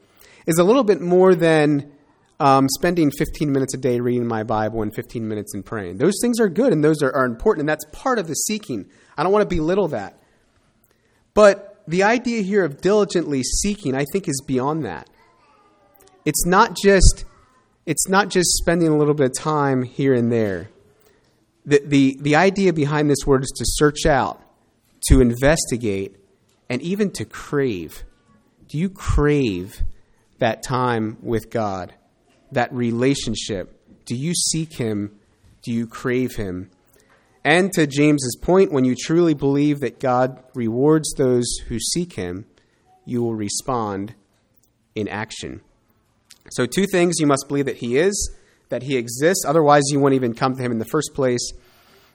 is 0.46 0.58
a 0.58 0.64
little 0.64 0.82
bit 0.84 1.00
more 1.00 1.34
than 1.34 1.92
um, 2.40 2.68
spending 2.68 3.10
15 3.10 3.50
minutes 3.50 3.74
a 3.74 3.78
day 3.78 4.00
reading 4.00 4.26
my 4.26 4.42
Bible 4.42 4.82
and 4.82 4.94
15 4.94 5.26
minutes 5.26 5.54
in 5.54 5.62
praying. 5.62 5.98
Those 5.98 6.18
things 6.20 6.40
are 6.40 6.48
good 6.48 6.72
and 6.72 6.82
those 6.82 7.02
are, 7.02 7.14
are 7.14 7.24
important, 7.24 7.62
and 7.62 7.68
that's 7.68 7.84
part 7.92 8.18
of 8.18 8.26
the 8.26 8.34
seeking. 8.34 8.86
I 9.16 9.22
don't 9.22 9.32
want 9.32 9.48
to 9.48 9.54
belittle 9.54 9.88
that. 9.88 10.18
But 11.34 11.82
the 11.86 12.02
idea 12.02 12.42
here 12.42 12.64
of 12.64 12.80
diligently 12.80 13.42
seeking, 13.42 13.94
I 13.94 14.04
think, 14.12 14.28
is 14.28 14.42
beyond 14.46 14.84
that. 14.84 15.08
It's 16.24 16.44
not 16.44 16.76
just 16.76 17.24
it's 17.86 18.08
not 18.08 18.28
just 18.28 18.56
spending 18.56 18.88
a 18.88 18.96
little 18.96 19.14
bit 19.14 19.26
of 19.26 19.38
time 19.38 19.84
here 19.84 20.12
and 20.12 20.30
there. 20.30 20.68
The, 21.64 21.80
the, 21.84 22.18
the 22.20 22.36
idea 22.36 22.72
behind 22.72 23.08
this 23.08 23.24
word 23.24 23.42
is 23.42 23.52
to 23.56 23.64
search 23.64 24.06
out, 24.06 24.42
to 25.08 25.20
investigate, 25.20 26.16
and 26.68 26.82
even 26.82 27.12
to 27.12 27.24
crave. 27.24 28.02
Do 28.68 28.76
you 28.76 28.88
crave 28.88 29.82
that 30.38 30.64
time 30.64 31.16
with 31.22 31.48
God, 31.48 31.94
that 32.50 32.72
relationship? 32.72 33.80
Do 34.04 34.16
you 34.16 34.34
seek 34.34 34.74
Him? 34.74 35.16
Do 35.62 35.72
you 35.72 35.86
crave 35.86 36.34
Him? 36.34 36.70
And 37.46 37.72
to 37.74 37.86
James's 37.86 38.34
point, 38.34 38.72
when 38.72 38.84
you 38.84 38.96
truly 38.96 39.32
believe 39.32 39.78
that 39.78 40.00
God 40.00 40.42
rewards 40.54 41.14
those 41.14 41.46
who 41.68 41.78
seek 41.78 42.14
Him, 42.14 42.44
you 43.04 43.22
will 43.22 43.36
respond 43.36 44.16
in 44.96 45.06
action. 45.06 45.60
So, 46.50 46.66
two 46.66 46.86
things 46.86 47.20
you 47.20 47.26
must 47.28 47.44
believe 47.46 47.66
that 47.66 47.76
He 47.76 47.98
is, 47.98 48.34
that 48.68 48.82
He 48.82 48.96
exists, 48.96 49.44
otherwise, 49.46 49.84
you 49.92 50.00
won't 50.00 50.14
even 50.14 50.34
come 50.34 50.56
to 50.56 50.60
Him 50.60 50.72
in 50.72 50.80
the 50.80 50.86
first 50.86 51.14
place. 51.14 51.52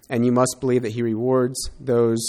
And 0.09 0.25
you 0.25 0.33
must 0.33 0.57
believe 0.59 0.81
that 0.81 0.91
He 0.91 1.01
rewards 1.01 1.69
those 1.79 2.19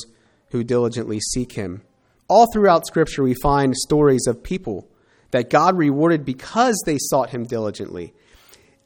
who 0.51 0.63
diligently 0.63 1.19
seek 1.19 1.55
Him. 1.55 1.83
All 2.29 2.53
throughout 2.53 2.87
Scripture, 2.87 3.25
we 3.25 3.35
find 3.35 3.77
stories 3.77 4.29
of 4.29 4.45
people 4.45 4.89
that 5.33 5.51
God 5.51 5.77
rewarded 5.77 6.25
because 6.25 6.81
they 6.87 6.99
sought 7.01 7.31
Him 7.31 7.47
diligently. 7.47 8.15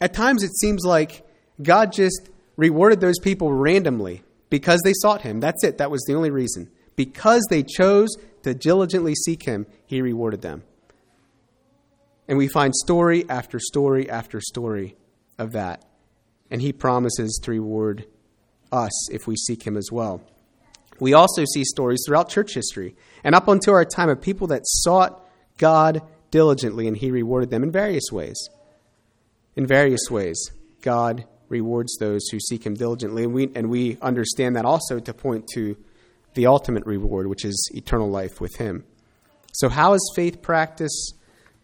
At 0.01 0.15
times, 0.15 0.43
it 0.43 0.57
seems 0.57 0.87
like 0.87 1.23
God 1.63 1.93
just 1.93 2.31
rewarded 2.57 3.01
those 3.01 3.19
people 3.19 3.53
randomly 3.53 4.23
because 4.51 4.81
they 4.85 4.93
sought 4.95 5.23
Him. 5.23 5.41
That's 5.41 5.65
it, 5.65 5.79
that 5.79 5.91
was 5.91 6.03
the 6.05 6.15
only 6.15 6.31
reason. 6.31 6.71
Because 6.95 7.47
they 7.51 7.63
chose 7.63 8.09
to 8.43 8.55
diligently 8.55 9.15
seek 9.15 9.45
Him, 9.45 9.67
He 9.87 10.01
rewarded 10.01 10.43
them. 10.43 10.63
And 12.29 12.39
we 12.39 12.49
find 12.49 12.75
story 12.75 13.25
after 13.29 13.59
story 13.59 14.11
after 14.11 14.41
story 14.41 14.97
of 15.39 15.53
that. 15.53 15.85
And 16.51 16.61
he 16.61 16.73
promises 16.73 17.41
to 17.45 17.51
reward 17.51 18.07
us 18.73 19.11
if 19.13 19.27
we 19.27 19.37
seek 19.37 19.65
him 19.65 19.77
as 19.77 19.91
well. 19.93 20.23
We 20.99 21.13
also 21.13 21.45
see 21.45 21.65
stories 21.65 22.03
throughout 22.07 22.29
church 22.29 22.55
history 22.55 22.97
and 23.23 23.35
up 23.35 23.49
until 23.49 23.75
our 23.75 23.85
time 23.85 24.09
of 24.09 24.21
people 24.21 24.47
that 24.49 24.63
sought 24.65 25.23
God 25.59 26.03
diligently 26.31 26.89
and 26.89 26.97
he 26.97 27.11
rewarded 27.11 27.51
them 27.51 27.63
in 27.63 27.71
various 27.71 28.11
ways. 28.11 28.37
In 29.55 29.67
various 29.67 30.11
ways, 30.11 30.51
God 30.83 31.27
rewards 31.49 31.97
those 31.99 32.27
who 32.29 32.41
seek 32.41 32.65
him 32.65 32.75
diligently. 32.75 33.25
And 33.25 33.33
we, 33.33 33.51
and 33.55 33.71
we 33.71 33.99
understand 34.03 34.57
that 34.57 34.65
also 34.65 34.99
to 34.99 35.15
point 35.15 35.47
to 35.55 35.77
the 36.35 36.47
ultimate 36.47 36.85
reward, 36.87 37.27
which 37.29 37.45
is 37.45 37.71
eternal 37.75 38.11
life 38.11 38.41
with 38.41 38.57
him. 38.57 38.85
So, 39.53 39.69
how 39.69 39.95
is 39.95 40.13
faith 40.15 40.43
practiced? 40.43 41.15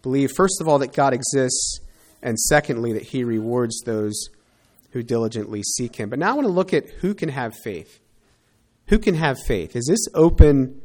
believe, 0.03 0.33
first 0.37 0.61
of 0.61 0.69
all, 0.69 0.79
that 0.81 0.93
God 0.93 1.15
exists, 1.15 1.81
and 2.23 2.39
secondly, 2.39 2.93
that 2.93 3.03
he 3.03 3.25
rewards 3.25 3.81
those 3.85 4.29
who 4.91 5.03
diligently 5.03 5.63
seek 5.63 5.97
him. 5.97 6.11
But 6.11 6.19
now 6.19 6.31
I 6.31 6.35
want 6.35 6.47
to 6.47 6.53
look 6.53 6.75
at 6.75 6.89
who 7.01 7.15
can 7.15 7.31
have 7.31 7.55
faith. 7.65 8.01
Who 8.89 8.99
can 8.99 9.15
have 9.15 9.39
faith? 9.47 9.75
Is 9.75 9.87
this 9.87 10.07
open 10.15 10.83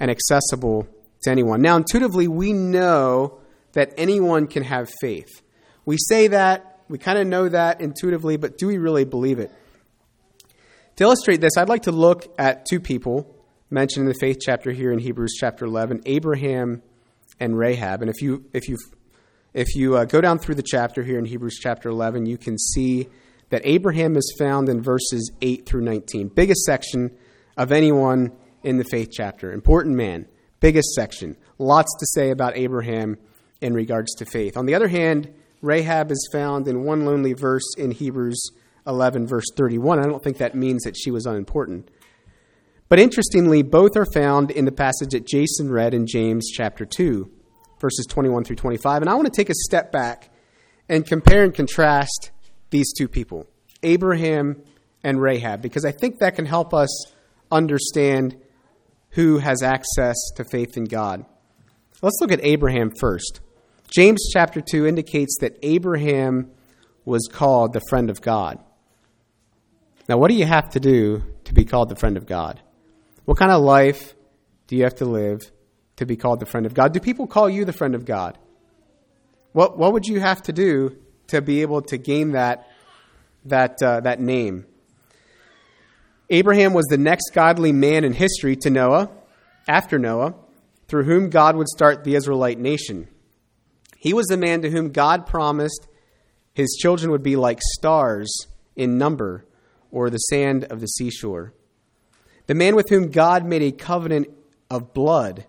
and 0.00 0.10
accessible 0.10 0.88
to 1.22 1.30
anyone? 1.30 1.62
Now, 1.62 1.76
intuitively, 1.76 2.26
we 2.26 2.52
know 2.52 3.38
that 3.72 3.92
anyone 3.96 4.46
can 4.46 4.64
have 4.64 4.90
faith. 5.00 5.28
We 5.84 5.98
say 5.98 6.28
that, 6.28 6.73
we 6.88 6.98
kind 6.98 7.18
of 7.18 7.26
know 7.26 7.48
that 7.48 7.80
intuitively, 7.80 8.36
but 8.36 8.58
do 8.58 8.66
we 8.66 8.78
really 8.78 9.04
believe 9.04 9.38
it? 9.38 9.50
To 10.96 11.04
illustrate 11.04 11.40
this, 11.40 11.56
I'd 11.56 11.68
like 11.68 11.82
to 11.82 11.92
look 11.92 12.32
at 12.38 12.66
two 12.66 12.80
people 12.80 13.34
mentioned 13.70 14.02
in 14.02 14.08
the 14.08 14.18
faith 14.20 14.38
chapter 14.40 14.70
here 14.70 14.92
in 14.92 14.98
Hebrews 14.98 15.34
chapter 15.38 15.64
11 15.64 16.02
Abraham 16.06 16.82
and 17.40 17.58
Rahab. 17.58 18.02
And 18.02 18.10
if 18.10 18.22
you 18.22 18.44
if 18.52 18.68
you 18.68 18.78
if 19.52 19.74
you 19.74 19.96
uh, 19.96 20.04
go 20.04 20.20
down 20.20 20.38
through 20.38 20.56
the 20.56 20.64
chapter 20.64 21.02
here 21.02 21.18
in 21.18 21.24
Hebrews 21.24 21.58
chapter 21.60 21.88
11, 21.88 22.26
you 22.26 22.38
can 22.38 22.58
see 22.58 23.08
that 23.50 23.62
Abraham 23.64 24.16
is 24.16 24.34
found 24.38 24.68
in 24.68 24.82
verses 24.82 25.30
8 25.40 25.66
through 25.66 25.82
19. 25.82 26.28
Biggest 26.28 26.64
section 26.64 27.16
of 27.56 27.72
anyone 27.72 28.32
in 28.62 28.78
the 28.78 28.84
faith 28.84 29.10
chapter. 29.12 29.52
Important 29.52 29.96
man. 29.96 30.26
Biggest 30.60 30.88
section. 30.94 31.36
Lots 31.58 31.94
to 31.98 32.06
say 32.06 32.30
about 32.30 32.56
Abraham 32.56 33.18
in 33.60 33.74
regards 33.74 34.14
to 34.16 34.24
faith. 34.24 34.56
On 34.56 34.66
the 34.66 34.74
other 34.74 34.88
hand, 34.88 35.32
Rahab 35.64 36.10
is 36.10 36.28
found 36.30 36.68
in 36.68 36.84
one 36.84 37.04
lonely 37.04 37.32
verse 37.32 37.74
in 37.78 37.90
Hebrews 37.90 38.50
11, 38.86 39.26
verse 39.26 39.46
31. 39.56 39.98
I 39.98 40.06
don't 40.06 40.22
think 40.22 40.36
that 40.38 40.54
means 40.54 40.82
that 40.82 40.96
she 40.96 41.10
was 41.10 41.24
unimportant. 41.24 41.90
But 42.88 43.00
interestingly, 43.00 43.62
both 43.62 43.96
are 43.96 44.06
found 44.06 44.50
in 44.50 44.66
the 44.66 44.72
passage 44.72 45.10
that 45.12 45.26
Jason 45.26 45.70
read 45.70 45.94
in 45.94 46.06
James 46.06 46.50
chapter 46.52 46.84
2, 46.84 47.30
verses 47.80 48.06
21 48.06 48.44
through 48.44 48.56
25. 48.56 49.02
And 49.02 49.10
I 49.10 49.14
want 49.14 49.26
to 49.26 49.36
take 49.36 49.48
a 49.48 49.54
step 49.54 49.90
back 49.90 50.30
and 50.88 51.06
compare 51.06 51.42
and 51.42 51.54
contrast 51.54 52.30
these 52.70 52.92
two 52.92 53.08
people, 53.08 53.46
Abraham 53.82 54.62
and 55.02 55.20
Rahab, 55.20 55.62
because 55.62 55.86
I 55.86 55.92
think 55.92 56.18
that 56.18 56.36
can 56.36 56.44
help 56.44 56.74
us 56.74 57.12
understand 57.50 58.36
who 59.10 59.38
has 59.38 59.62
access 59.62 60.16
to 60.36 60.44
faith 60.44 60.76
in 60.76 60.84
God. 60.84 61.24
Let's 62.02 62.18
look 62.20 62.32
at 62.32 62.44
Abraham 62.44 62.90
first. 63.00 63.40
James 63.90 64.28
chapter 64.32 64.60
2 64.60 64.86
indicates 64.86 65.38
that 65.40 65.58
Abraham 65.62 66.50
was 67.04 67.28
called 67.30 67.72
the 67.72 67.82
friend 67.88 68.10
of 68.10 68.20
God. 68.20 68.58
Now, 70.08 70.18
what 70.18 70.28
do 70.28 70.34
you 70.34 70.46
have 70.46 70.70
to 70.70 70.80
do 70.80 71.22
to 71.44 71.54
be 71.54 71.64
called 71.64 71.88
the 71.88 71.96
friend 71.96 72.16
of 72.16 72.26
God? 72.26 72.60
What 73.24 73.38
kind 73.38 73.52
of 73.52 73.62
life 73.62 74.14
do 74.66 74.76
you 74.76 74.84
have 74.84 74.96
to 74.96 75.04
live 75.04 75.40
to 75.96 76.06
be 76.06 76.16
called 76.16 76.40
the 76.40 76.46
friend 76.46 76.66
of 76.66 76.74
God? 76.74 76.92
Do 76.92 77.00
people 77.00 77.26
call 77.26 77.48
you 77.48 77.64
the 77.64 77.72
friend 77.72 77.94
of 77.94 78.04
God? 78.04 78.38
What, 79.52 79.78
what 79.78 79.92
would 79.92 80.06
you 80.06 80.20
have 80.20 80.42
to 80.42 80.52
do 80.52 80.96
to 81.28 81.40
be 81.40 81.62
able 81.62 81.82
to 81.82 81.96
gain 81.96 82.32
that, 82.32 82.68
that, 83.44 83.82
uh, 83.82 84.00
that 84.00 84.20
name? 84.20 84.66
Abraham 86.28 86.72
was 86.72 86.86
the 86.86 86.98
next 86.98 87.30
godly 87.32 87.72
man 87.72 88.04
in 88.04 88.12
history 88.12 88.56
to 88.56 88.70
Noah, 88.70 89.10
after 89.68 89.98
Noah, 89.98 90.34
through 90.88 91.04
whom 91.04 91.30
God 91.30 91.56
would 91.56 91.68
start 91.68 92.04
the 92.04 92.14
Israelite 92.14 92.58
nation. 92.58 93.08
He 94.04 94.12
was 94.12 94.26
the 94.26 94.36
man 94.36 94.62
to 94.62 94.70
whom 94.70 94.92
God 94.92 95.26
promised 95.26 95.88
his 96.52 96.76
children 96.80 97.10
would 97.10 97.24
be 97.24 97.34
like 97.34 97.58
stars 97.60 98.46
in 98.76 98.98
number 98.98 99.44
or 99.90 100.10
the 100.10 100.18
sand 100.18 100.64
of 100.64 100.80
the 100.80 100.86
seashore 100.86 101.54
the 102.46 102.54
man 102.54 102.76
with 102.76 102.90
whom 102.90 103.10
God 103.10 103.44
made 103.44 103.62
a 103.62 103.72
covenant 103.72 104.28
of 104.70 104.92
blood. 104.92 105.46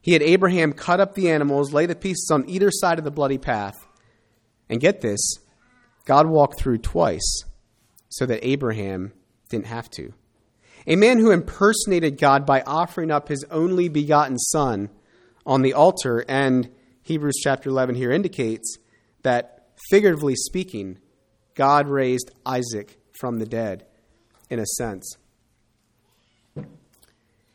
He 0.00 0.12
had 0.12 0.22
Abraham 0.22 0.72
cut 0.72 1.00
up 1.00 1.14
the 1.14 1.30
animals, 1.30 1.72
lay 1.72 1.86
the 1.86 1.94
pieces 1.94 2.28
on 2.32 2.48
either 2.48 2.70
side 2.70 2.98
of 2.98 3.04
the 3.04 3.10
bloody 3.10 3.38
path. 3.38 3.86
And 4.68 4.80
get 4.80 5.00
this 5.00 5.20
God 6.04 6.26
walked 6.26 6.58
through 6.58 6.78
twice 6.78 7.44
so 8.08 8.26
that 8.26 8.46
Abraham 8.46 9.12
didn't 9.48 9.66
have 9.66 9.90
to. 9.90 10.12
A 10.86 10.96
man 10.96 11.18
who 11.18 11.30
impersonated 11.30 12.18
God 12.18 12.44
by 12.44 12.62
offering 12.62 13.10
up 13.10 13.28
his 13.28 13.44
only 13.50 13.88
begotten 13.88 14.38
son 14.38 14.90
on 15.46 15.62
the 15.62 15.74
altar, 15.74 16.24
and 16.28 16.70
Hebrews 17.04 17.36
chapter 17.42 17.68
11 17.68 17.94
here 17.96 18.10
indicates 18.10 18.78
that, 19.22 19.68
figuratively 19.90 20.34
speaking, 20.34 20.98
God 21.54 21.86
raised 21.86 22.30
Isaac 22.46 22.98
from 23.20 23.38
the 23.38 23.46
dead, 23.46 23.84
in 24.48 24.58
a 24.58 24.64
sense. 24.66 25.16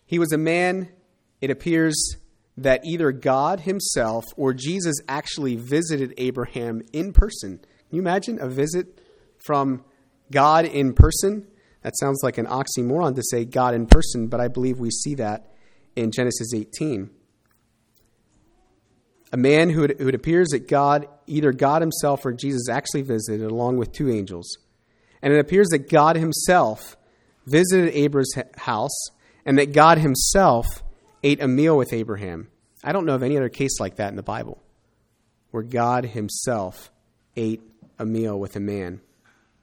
He 0.05 0.19
was 0.19 0.31
a 0.31 0.37
man, 0.37 0.89
it 1.41 1.49
appears 1.49 2.15
that 2.57 2.85
either 2.85 3.11
God 3.11 3.61
himself 3.61 4.23
or 4.37 4.53
Jesus 4.53 4.95
actually 5.07 5.55
visited 5.55 6.13
Abraham 6.17 6.83
in 6.93 7.11
person, 7.11 7.57
Can 7.57 7.95
you 7.95 8.01
imagine 8.01 8.39
a 8.39 8.47
visit 8.47 9.01
from 9.39 9.83
God 10.31 10.65
in 10.65 10.93
person? 10.93 11.47
That 11.81 11.97
sounds 11.97 12.21
like 12.21 12.37
an 12.37 12.45
oxymoron 12.45 13.15
to 13.15 13.23
say 13.23 13.45
God 13.45 13.73
in 13.73 13.87
person, 13.87 14.27
but 14.27 14.39
I 14.39 14.47
believe 14.47 14.77
we 14.77 14.91
see 14.91 15.15
that 15.15 15.51
in 15.95 16.11
Genesis 16.11 16.53
18. 16.53 17.09
A 19.31 19.37
man 19.37 19.69
who 19.69 19.83
it, 19.83 19.99
who 19.99 20.07
it 20.07 20.15
appears 20.15 20.49
that 20.49 20.67
God, 20.67 21.07
either 21.27 21.51
God 21.51 21.81
himself 21.81 22.25
or 22.25 22.33
Jesus, 22.33 22.67
actually 22.69 23.03
visited 23.03 23.41
along 23.41 23.77
with 23.77 23.91
two 23.91 24.09
angels. 24.09 24.57
And 25.21 25.33
it 25.33 25.39
appears 25.39 25.67
that 25.69 25.89
God 25.89 26.15
himself 26.15 26.97
visited 27.45 27.93
Abraham's 27.93 28.33
house 28.57 29.09
and 29.45 29.57
that 29.57 29.73
God 29.73 29.97
himself 29.97 30.65
ate 31.23 31.41
a 31.41 31.47
meal 31.47 31.77
with 31.77 31.93
Abraham. 31.93 32.49
I 32.83 32.91
don't 32.91 33.05
know 33.05 33.15
of 33.15 33.23
any 33.23 33.37
other 33.37 33.49
case 33.49 33.79
like 33.79 33.97
that 33.97 34.09
in 34.09 34.15
the 34.15 34.23
Bible 34.23 34.61
where 35.51 35.63
God 35.63 36.05
himself 36.05 36.91
ate 37.35 37.61
a 37.97 38.05
meal 38.05 38.39
with 38.39 38.55
a 38.55 38.59
man. 38.59 39.01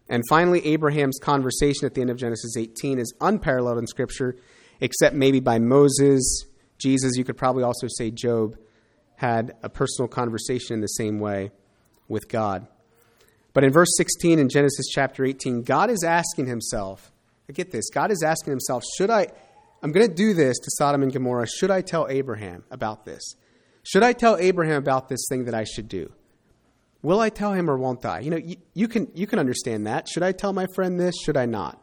And 0.09 0.23
finally, 0.29 0.65
Abraham's 0.67 1.19
conversation 1.21 1.87
at 1.87 1.95
the 1.95 2.01
end 2.01 2.11
of 2.11 2.17
Genesis 2.17 2.57
18 2.57 2.99
is 2.99 3.13
unparalleled 3.21 3.79
in 3.79 3.87
Scripture, 3.87 4.37
except 4.81 5.15
maybe 5.15 5.41
by 5.41 5.59
Moses, 5.59 6.45
Jesus. 6.79 7.17
You 7.17 7.25
could 7.25 7.37
probably 7.37 7.65
also 7.65 7.87
say 7.89 8.11
Job 8.11 8.57
had 9.17 9.57
a 9.63 9.69
personal 9.69 10.09
conversation 10.09 10.75
in 10.75 10.81
the 10.81 10.87
same 10.87 11.19
way 11.19 11.51
with 12.09 12.29
God. 12.29 12.67
But 13.53 13.65
in 13.65 13.73
verse 13.73 13.89
16 13.97 14.39
in 14.39 14.49
Genesis 14.49 14.87
chapter 14.93 15.25
18, 15.25 15.63
God 15.63 15.91
is 15.91 16.05
asking 16.05 16.47
himself, 16.47 17.11
I 17.49 17.53
get 17.53 17.71
this, 17.71 17.89
God 17.91 18.11
is 18.11 18.23
asking 18.23 18.53
himself, 18.53 18.85
should 18.97 19.11
I, 19.11 19.29
I'm 19.83 19.93
going 19.93 20.07
to 20.07 20.15
do 20.15 20.35
this 20.35 20.59
to 20.59 20.71
Sodom 20.77 21.03
and 21.03 21.13
Gomorrah, 21.13 21.47
should 21.47 21.71
I 21.71 21.81
tell 21.81 22.07
Abraham 22.09 22.65
about 22.71 23.05
this? 23.05 23.35
Should 23.83 24.03
I 24.03 24.13
tell 24.13 24.37
Abraham 24.37 24.77
about 24.77 25.09
this 25.09 25.25
thing 25.29 25.45
that 25.45 25.55
I 25.55 25.65
should 25.65 25.89
do? 25.89 26.13
Will 27.03 27.21
I 27.21 27.31
tell 27.31 27.53
him 27.53 27.71
or 27.71 27.79
won't 27.79 28.05
I? 28.05 28.21
You 28.21 28.31
know, 28.31 28.37
you, 28.37 28.57
you, 28.75 28.89
can, 28.89 29.09
you 29.15 29.27
can 29.27 29.39
understand 29.39 29.87
that. 29.87 30.09
Should 30.09 30.25
I 30.25 30.33
tell 30.33 30.53
my 30.53 30.67
friend 30.75 30.99
this? 30.99 31.15
Should 31.25 31.37
I 31.37 31.47
not? 31.47 31.81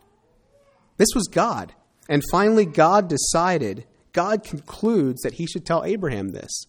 This 0.97 1.09
was 1.15 1.27
God. 1.31 1.73
And 2.09 2.21
finally, 2.29 2.65
God 2.65 3.07
decided, 3.07 3.85
God 4.11 4.43
concludes 4.43 5.21
that 5.21 5.35
he 5.35 5.47
should 5.47 5.65
tell 5.65 5.85
Abraham 5.85 6.29
this. 6.29 6.65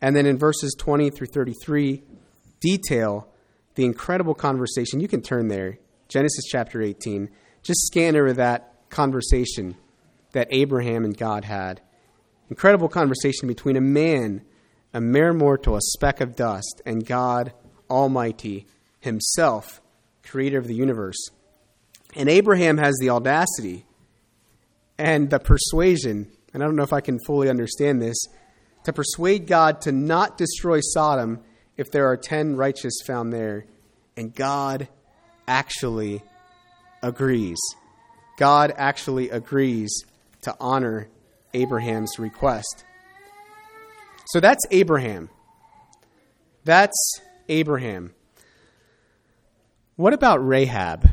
And 0.00 0.14
then 0.14 0.26
in 0.26 0.38
verses 0.38 0.74
20 0.78 1.10
through 1.10 1.26
33, 1.28 2.02
detail 2.60 3.28
the 3.74 3.84
incredible 3.84 4.34
conversation. 4.34 5.00
You 5.00 5.08
can 5.08 5.22
turn 5.22 5.48
there, 5.48 5.78
Genesis 6.08 6.44
chapter 6.50 6.82
18. 6.82 7.30
Just 7.62 7.86
scan 7.86 8.16
over 8.16 8.32
that 8.32 8.74
conversation 8.90 9.76
that 10.32 10.48
Abraham 10.50 11.04
and 11.04 11.16
God 11.16 11.44
had. 11.44 11.80
Incredible 12.50 12.88
conversation 12.88 13.46
between 13.46 13.76
a 13.76 13.80
man, 13.80 14.42
a 14.94 15.00
mere 15.00 15.32
mortal, 15.32 15.76
a 15.76 15.80
speck 15.80 16.20
of 16.20 16.34
dust, 16.34 16.80
and 16.86 17.06
God 17.06 17.52
Almighty 17.90 18.66
Himself, 19.00 19.80
creator 20.22 20.58
of 20.58 20.66
the 20.66 20.74
universe. 20.74 21.28
And 22.16 22.28
Abraham 22.28 22.78
has 22.78 22.96
the 23.00 23.10
audacity 23.10 23.86
and 24.98 25.30
the 25.30 25.38
persuasion, 25.38 26.30
and 26.52 26.62
I 26.62 26.66
don't 26.66 26.76
know 26.76 26.82
if 26.82 26.92
I 26.92 27.00
can 27.00 27.18
fully 27.26 27.48
understand 27.48 28.02
this, 28.02 28.16
to 28.88 28.92
persuade 28.94 29.46
God 29.46 29.82
to 29.82 29.92
not 29.92 30.38
destroy 30.38 30.80
Sodom 30.80 31.40
if 31.76 31.90
there 31.90 32.06
are 32.06 32.16
10 32.16 32.56
righteous 32.56 32.94
found 33.06 33.34
there. 33.34 33.66
And 34.16 34.34
God 34.34 34.88
actually 35.46 36.22
agrees. 37.02 37.58
God 38.38 38.72
actually 38.74 39.28
agrees 39.28 39.90
to 40.40 40.56
honor 40.58 41.06
Abraham's 41.52 42.18
request. 42.18 42.86
So 44.28 44.40
that's 44.40 44.64
Abraham. 44.70 45.28
That's 46.64 47.20
Abraham. 47.50 48.14
What 49.96 50.14
about 50.14 50.38
Rahab? 50.38 51.10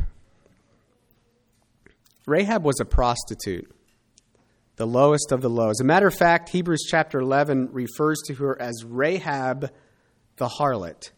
Rahab 2.25 2.63
was 2.63 2.79
a 2.79 2.86
prostitute 2.86 3.70
the 4.75 4.88
lowest 4.88 5.32
of 5.32 5.41
the 5.41 5.50
low. 5.50 5.70
As 5.70 5.79
a 5.79 5.86
matter 5.86 6.08
of 6.08 6.15
fact, 6.15 6.50
Hebrews 6.50 6.86
chapter 6.89 7.20
11 7.20 7.70
refers 7.72 8.22
to 8.27 8.35
her 8.35 8.61
as 8.61 8.83
Rahab 8.85 9.72
the 10.38 10.48
harlot. 10.48 11.11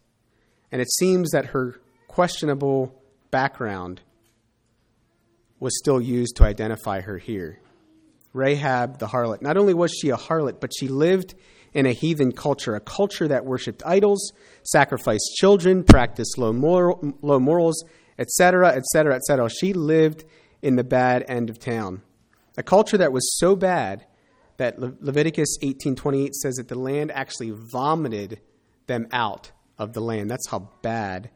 And 0.72 0.82
it 0.82 0.92
seems 0.92 1.32
that 1.32 1.48
her 1.48 1.80
questionable 2.08 3.02
background 3.32 4.02
was 5.60 5.78
still 5.78 6.00
used 6.00 6.36
to 6.38 6.44
identify 6.44 7.02
her 7.02 7.18
here. 7.18 7.60
Rahab 8.34 9.00
the 9.00 9.08
harlot. 9.08 9.42
Not 9.42 9.58
only 9.58 9.74
was 9.74 9.92
she 9.92 10.10
a 10.10 10.18
harlot, 10.18 10.60
but 10.60 10.72
she 10.78 10.88
lived 10.88 11.34
in 11.74 11.86
a 11.86 11.94
heathen 11.94 12.32
culture, 12.32 12.76
a 12.76 12.80
culture 12.80 13.28
that 13.28 13.46
worshiped 13.46 13.82
idols, 13.86 14.32
sacrificed 14.64 15.36
children, 15.36 15.84
practiced 15.84 16.38
low, 16.38 16.54
moral, 16.54 17.14
low 17.22 17.40
morals, 17.40 17.84
etc., 18.20 18.70
etc., 18.70 19.16
etc. 19.16 19.50
She 19.50 19.74
lived 19.74 20.26
in 20.62 20.76
the 20.76 20.84
bad 20.84 21.26
end 21.28 21.50
of 21.50 21.60
town. 21.60 22.02
A 22.58 22.64
culture 22.64 22.98
that 22.98 23.14
was 23.14 23.38
so 23.38 23.56
bad 23.56 24.06
that 24.58 24.80
Le- 24.80 24.94
Leviticus 25.00 25.58
18:28 25.62 26.34
says 26.34 26.56
that 26.56 26.68
the 26.68 26.78
land 26.80 27.12
actually 27.12 27.52
vomited 27.52 28.42
them 28.88 29.08
out 29.12 29.52
of 29.78 29.94
the 29.94 30.02
land. 30.02 30.30
That's 30.30 30.50
how 30.50 30.72
bad 30.82 31.30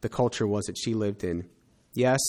the 0.00 0.08
culture 0.08 0.46
was 0.46 0.66
that 0.66 0.76
she 0.76 0.92
lived 0.94 1.22
in. 1.22 1.48
Yes, 1.94 2.20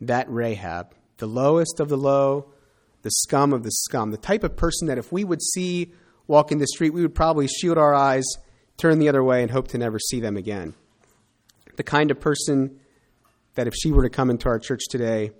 that 0.00 0.30
Rahab, 0.30 0.94
the 1.16 1.26
lowest 1.26 1.80
of 1.80 1.88
the 1.88 1.96
low, 1.96 2.52
the 3.02 3.10
scum 3.10 3.52
of 3.52 3.62
the 3.62 3.70
scum, 3.70 4.10
the 4.10 4.16
type 4.16 4.44
of 4.44 4.56
person 4.56 4.88
that 4.88 4.98
if 4.98 5.10
we 5.10 5.24
would 5.24 5.42
see 5.42 5.92
walk 6.26 6.52
in 6.52 6.58
the 6.58 6.66
street, 6.66 6.90
we 6.90 7.02
would 7.02 7.14
probably 7.14 7.48
shield 7.48 7.78
our 7.78 7.94
eyes, 7.94 8.24
turn 8.76 8.98
the 8.98 9.08
other 9.08 9.24
way, 9.24 9.42
and 9.42 9.50
hope 9.50 9.68
to 9.68 9.78
never 9.78 9.98
see 9.98 10.20
them 10.20 10.36
again. 10.36 10.74
The 11.76 11.82
kind 11.82 12.10
of 12.10 12.20
person 12.20 12.78
that 13.54 13.66
if 13.66 13.74
she 13.74 13.90
were 13.90 14.02
to 14.02 14.10
come 14.10 14.30
into 14.30 14.48
our 14.48 14.58
church 14.58 14.82
today, 14.90 15.32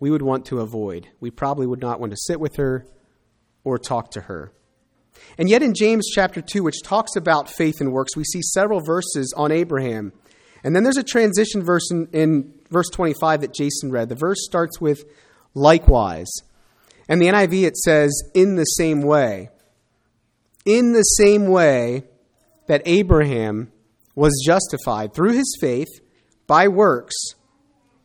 we 0.00 0.10
would 0.10 0.22
want 0.22 0.46
to 0.46 0.60
avoid. 0.60 1.08
We 1.20 1.30
probably 1.30 1.66
would 1.66 1.80
not 1.80 2.00
want 2.00 2.10
to 2.10 2.16
sit 2.16 2.40
with 2.40 2.56
her 2.56 2.86
or 3.62 3.78
talk 3.78 4.10
to 4.12 4.22
her. 4.22 4.52
And 5.36 5.48
yet, 5.48 5.62
in 5.62 5.74
James 5.74 6.08
chapter 6.12 6.40
2, 6.40 6.62
which 6.62 6.82
talks 6.82 7.14
about 7.14 7.50
faith 7.50 7.80
and 7.80 7.92
works, 7.92 8.16
we 8.16 8.24
see 8.24 8.40
several 8.42 8.80
verses 8.80 9.32
on 9.36 9.52
Abraham. 9.52 10.12
And 10.64 10.74
then 10.74 10.82
there's 10.82 10.96
a 10.96 11.02
transition 11.02 11.62
verse 11.62 11.90
in, 11.90 12.08
in 12.12 12.54
verse 12.70 12.88
25 12.90 13.42
that 13.42 13.54
Jason 13.54 13.90
read. 13.90 14.08
The 14.08 14.14
verse 14.14 14.44
starts 14.44 14.80
with 14.80 15.04
likewise. 15.54 16.30
And 17.08 17.20
the 17.20 17.26
NIV, 17.26 17.64
it 17.64 17.76
says, 17.76 18.10
in 18.34 18.56
the 18.56 18.64
same 18.64 19.02
way. 19.02 19.50
In 20.64 20.92
the 20.92 21.02
same 21.02 21.48
way 21.48 22.04
that 22.66 22.82
Abraham 22.86 23.72
was 24.14 24.42
justified 24.44 25.12
through 25.12 25.32
his 25.32 25.56
faith 25.60 25.88
by 26.46 26.68
works 26.68 27.14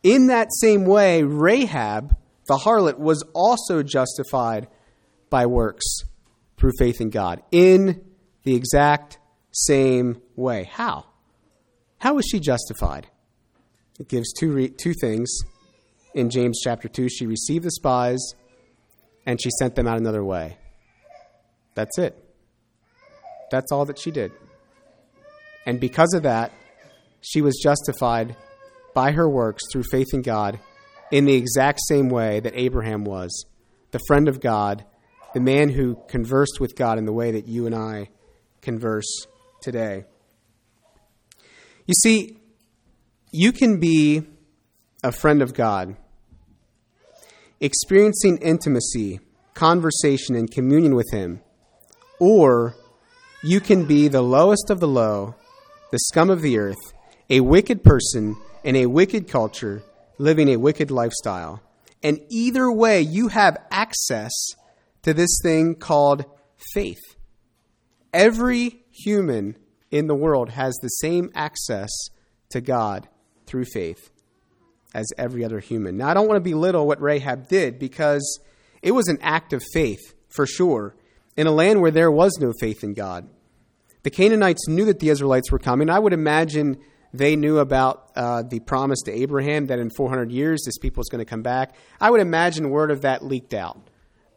in 0.06 0.28
that 0.28 0.54
same 0.60 0.84
way, 0.84 1.24
Rahab, 1.24 2.16
the 2.46 2.58
harlot, 2.58 2.96
was 2.96 3.24
also 3.34 3.82
justified 3.82 4.68
by 5.30 5.46
works 5.46 5.84
through 6.56 6.70
faith 6.78 7.00
in 7.00 7.10
God. 7.10 7.42
In 7.50 8.04
the 8.44 8.54
exact 8.54 9.18
same 9.50 10.22
way. 10.36 10.70
How? 10.72 11.06
How 11.98 12.14
was 12.14 12.24
she 12.30 12.38
justified? 12.38 13.08
It 13.98 14.08
gives 14.08 14.32
two, 14.32 14.52
re- 14.52 14.68
two 14.68 14.94
things 14.94 15.40
in 16.14 16.30
James 16.30 16.60
chapter 16.62 16.86
2. 16.86 17.08
She 17.08 17.26
received 17.26 17.64
the 17.64 17.72
spies 17.72 18.20
and 19.26 19.42
she 19.42 19.50
sent 19.58 19.74
them 19.74 19.88
out 19.88 19.98
another 19.98 20.22
way. 20.22 20.56
That's 21.74 21.98
it. 21.98 22.16
That's 23.50 23.72
all 23.72 23.84
that 23.86 23.98
she 23.98 24.12
did. 24.12 24.30
And 25.66 25.80
because 25.80 26.14
of 26.14 26.22
that, 26.22 26.52
she 27.22 27.42
was 27.42 27.58
justified 27.60 28.36
by 28.96 29.12
her 29.12 29.28
works 29.28 29.62
through 29.70 29.82
faith 29.82 30.14
in 30.14 30.22
God 30.22 30.58
in 31.12 31.26
the 31.26 31.34
exact 31.34 31.80
same 31.86 32.08
way 32.08 32.40
that 32.40 32.54
Abraham 32.56 33.04
was, 33.04 33.44
the 33.90 34.00
friend 34.08 34.26
of 34.26 34.40
God, 34.40 34.86
the 35.34 35.40
man 35.40 35.68
who 35.68 35.98
conversed 36.08 36.60
with 36.60 36.74
God 36.74 36.96
in 36.96 37.04
the 37.04 37.12
way 37.12 37.30
that 37.30 37.46
you 37.46 37.66
and 37.66 37.74
I 37.74 38.08
converse 38.62 39.26
today. 39.60 40.06
You 41.84 41.92
see, 42.02 42.38
you 43.30 43.52
can 43.52 43.78
be 43.78 44.22
a 45.04 45.12
friend 45.12 45.42
of 45.42 45.52
God, 45.52 45.96
experiencing 47.60 48.38
intimacy, 48.38 49.20
conversation, 49.52 50.34
and 50.34 50.50
communion 50.50 50.94
with 50.94 51.10
Him, 51.12 51.42
or 52.18 52.74
you 53.42 53.60
can 53.60 53.84
be 53.84 54.08
the 54.08 54.22
lowest 54.22 54.70
of 54.70 54.80
the 54.80 54.88
low, 54.88 55.34
the 55.90 55.98
scum 55.98 56.30
of 56.30 56.40
the 56.40 56.56
earth, 56.56 56.94
a 57.28 57.40
wicked 57.40 57.84
person 57.84 58.36
in 58.66 58.74
a 58.74 58.86
wicked 58.86 59.28
culture, 59.28 59.80
living 60.18 60.48
a 60.48 60.56
wicked 60.56 60.90
lifestyle. 60.90 61.62
And 62.02 62.18
either 62.28 62.70
way, 62.70 63.00
you 63.00 63.28
have 63.28 63.56
access 63.70 64.32
to 65.02 65.14
this 65.14 65.38
thing 65.40 65.76
called 65.76 66.24
faith. 66.74 67.14
Every 68.12 68.82
human 68.90 69.56
in 69.92 70.08
the 70.08 70.16
world 70.16 70.50
has 70.50 70.74
the 70.82 70.88
same 70.88 71.30
access 71.32 71.90
to 72.50 72.60
God 72.60 73.08
through 73.46 73.66
faith 73.66 74.10
as 74.92 75.06
every 75.16 75.44
other 75.44 75.60
human. 75.60 75.96
Now, 75.96 76.08
I 76.08 76.14
don't 76.14 76.26
want 76.26 76.42
to 76.42 76.50
belittle 76.50 76.88
what 76.88 77.00
Rahab 77.00 77.46
did 77.46 77.78
because 77.78 78.40
it 78.82 78.90
was 78.90 79.06
an 79.06 79.18
act 79.22 79.52
of 79.52 79.62
faith, 79.72 80.00
for 80.28 80.44
sure, 80.44 80.96
in 81.36 81.46
a 81.46 81.52
land 81.52 81.80
where 81.80 81.92
there 81.92 82.10
was 82.10 82.36
no 82.40 82.52
faith 82.58 82.82
in 82.82 82.94
God. 82.94 83.28
The 84.02 84.10
Canaanites 84.10 84.66
knew 84.66 84.86
that 84.86 84.98
the 84.98 85.10
Israelites 85.10 85.52
were 85.52 85.60
coming. 85.60 85.88
I 85.88 86.00
would 86.00 86.12
imagine 86.12 86.78
they 87.12 87.36
knew 87.36 87.58
about 87.58 88.10
uh, 88.16 88.42
the 88.42 88.60
promise 88.60 89.00
to 89.02 89.12
Abraham 89.12 89.66
that 89.66 89.78
in 89.78 89.90
400 89.90 90.30
years 90.30 90.62
this 90.64 90.78
people 90.78 91.00
is 91.00 91.08
going 91.08 91.24
to 91.24 91.28
come 91.28 91.42
back. 91.42 91.74
I 92.00 92.10
would 92.10 92.20
imagine 92.20 92.70
word 92.70 92.90
of 92.90 93.02
that 93.02 93.24
leaked 93.24 93.54
out. 93.54 93.78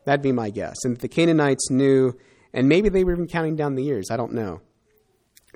That'd 0.06 0.22
be 0.22 0.32
my 0.32 0.50
guess. 0.50 0.76
And 0.84 0.98
the 0.98 1.08
Canaanites 1.08 1.70
knew, 1.70 2.14
and 2.54 2.68
maybe 2.68 2.90
they 2.90 3.04
were 3.04 3.12
even 3.12 3.28
counting 3.28 3.56
down 3.56 3.76
the 3.76 3.84
years. 3.84 4.10
I 4.12 4.18
don't 4.18 4.34
know. 4.34 4.62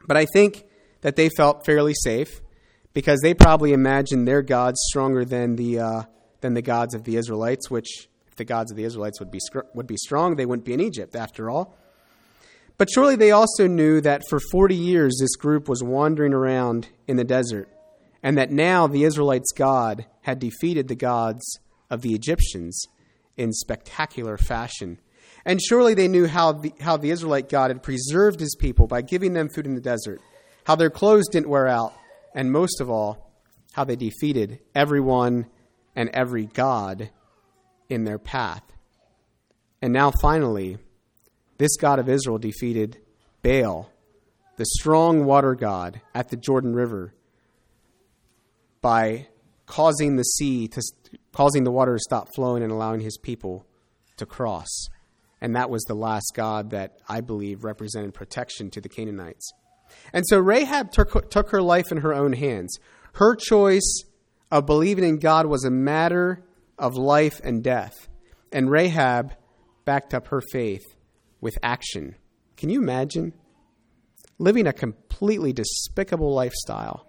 But 0.07 0.17
I 0.17 0.25
think 0.25 0.65
that 1.01 1.15
they 1.15 1.29
felt 1.29 1.65
fairly 1.65 1.93
safe 1.93 2.41
because 2.93 3.19
they 3.21 3.33
probably 3.33 3.73
imagined 3.73 4.27
their 4.27 4.41
gods 4.41 4.79
stronger 4.89 5.25
than 5.25 5.55
the 5.55 5.79
uh, 5.79 6.03
than 6.41 6.53
the 6.53 6.61
gods 6.61 6.93
of 6.93 7.03
the 7.03 7.15
Israelites. 7.15 7.69
Which, 7.69 8.09
if 8.27 8.35
the 8.35 8.45
gods 8.45 8.71
of 8.71 8.77
the 8.77 8.83
Israelites 8.83 9.19
would 9.19 9.31
be 9.31 9.39
would 9.73 9.87
be 9.87 9.97
strong, 9.97 10.35
they 10.35 10.45
wouldn't 10.45 10.65
be 10.65 10.73
in 10.73 10.79
Egypt 10.79 11.15
after 11.15 11.49
all. 11.49 11.77
But 12.77 12.89
surely 12.89 13.15
they 13.15 13.31
also 13.31 13.67
knew 13.67 14.01
that 14.01 14.23
for 14.29 14.39
40 14.51 14.75
years 14.75 15.17
this 15.19 15.35
group 15.35 15.69
was 15.69 15.83
wandering 15.83 16.33
around 16.33 16.89
in 17.07 17.17
the 17.17 17.23
desert, 17.23 17.69
and 18.21 18.37
that 18.37 18.51
now 18.51 18.87
the 18.87 19.03
Israelites' 19.03 19.51
God 19.55 20.05
had 20.21 20.39
defeated 20.39 20.87
the 20.87 20.95
gods 20.95 21.59
of 21.89 22.01
the 22.01 22.13
Egyptians 22.13 22.87
in 23.37 23.51
spectacular 23.53 24.37
fashion. 24.37 24.99
And 25.45 25.61
surely 25.61 25.93
they 25.93 26.07
knew 26.07 26.27
how 26.27 26.53
the, 26.53 26.73
how 26.79 26.97
the 26.97 27.11
Israelite 27.11 27.49
God 27.49 27.69
had 27.69 27.83
preserved 27.83 28.39
his 28.39 28.55
people 28.55 28.87
by 28.87 29.01
giving 29.01 29.33
them 29.33 29.49
food 29.49 29.67
in 29.67 29.75
the 29.75 29.81
desert, 29.81 30.21
how 30.65 30.75
their 30.75 30.89
clothes 30.89 31.27
didn't 31.31 31.49
wear 31.49 31.67
out, 31.67 31.93
and 32.33 32.51
most 32.51 32.81
of 32.81 32.89
all, 32.89 33.31
how 33.73 33.83
they 33.83 33.95
defeated 33.95 34.59
everyone 34.73 35.47
and 35.95 36.09
every 36.09 36.45
God 36.45 37.09
in 37.89 38.05
their 38.05 38.19
path. 38.19 38.63
And 39.81 39.91
now 39.91 40.11
finally, 40.21 40.77
this 41.57 41.75
God 41.77 41.99
of 41.99 42.09
Israel 42.09 42.37
defeated 42.37 42.99
Baal, 43.41 43.89
the 44.57 44.65
strong 44.65 45.25
water 45.25 45.55
god 45.55 46.01
at 46.13 46.29
the 46.29 46.37
Jordan 46.37 46.73
River, 46.73 47.13
by 48.81 49.27
causing 49.65 50.15
the 50.15 50.23
sea 50.23 50.67
to 50.67 50.81
causing 51.31 51.63
the 51.63 51.71
water 51.71 51.95
to 51.95 51.99
stop 51.99 52.27
flowing 52.35 52.63
and 52.63 52.71
allowing 52.71 53.01
his 53.01 53.17
people 53.17 53.65
to 54.17 54.25
cross. 54.25 54.87
And 55.41 55.55
that 55.55 55.69
was 55.69 55.83
the 55.83 55.95
last 55.95 56.31
God 56.35 56.69
that 56.69 56.97
I 57.09 57.21
believe 57.21 57.63
represented 57.63 58.13
protection 58.13 58.69
to 58.71 58.81
the 58.81 58.89
Canaanites. 58.89 59.51
And 60.13 60.23
so 60.27 60.39
Rahab 60.39 60.91
took, 60.91 61.29
took 61.29 61.49
her 61.49 61.61
life 61.61 61.91
in 61.91 61.97
her 61.97 62.13
own 62.13 62.33
hands. 62.33 62.77
Her 63.15 63.35
choice 63.35 64.03
of 64.51 64.65
believing 64.65 65.03
in 65.03 65.19
God 65.19 65.45
was 65.47 65.65
a 65.65 65.69
matter 65.71 66.43
of 66.77 66.95
life 66.95 67.41
and 67.43 67.63
death. 67.63 68.07
And 68.51 68.69
Rahab 68.69 69.33
backed 69.85 70.13
up 70.13 70.27
her 70.27 70.41
faith 70.51 70.83
with 71.43 71.57
action. 71.61 72.15
Can 72.55 72.69
you 72.69 72.81
imagine? 72.81 73.33
Living 74.39 74.65
a 74.65 74.73
completely 74.73 75.53
despicable 75.53 76.33
lifestyle, 76.33 77.05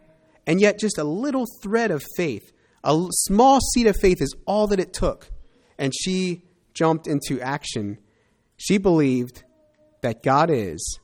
and 0.46 0.60
yet 0.60 0.78
just 0.78 0.98
a 0.98 1.04
little 1.04 1.46
thread 1.62 1.90
of 1.90 2.04
faith, 2.16 2.52
a 2.82 3.06
small 3.10 3.60
seed 3.60 3.86
of 3.86 3.96
faith 3.96 4.20
is 4.20 4.34
all 4.44 4.66
that 4.66 4.80
it 4.80 4.92
took. 4.92 5.30
And 5.78 5.92
she 5.94 6.42
jumped 6.74 7.06
into 7.06 7.40
action. 7.40 7.98
She 8.56 8.76
believed 8.76 9.44
that 10.02 10.22
God 10.22 10.50
is, 10.50 10.98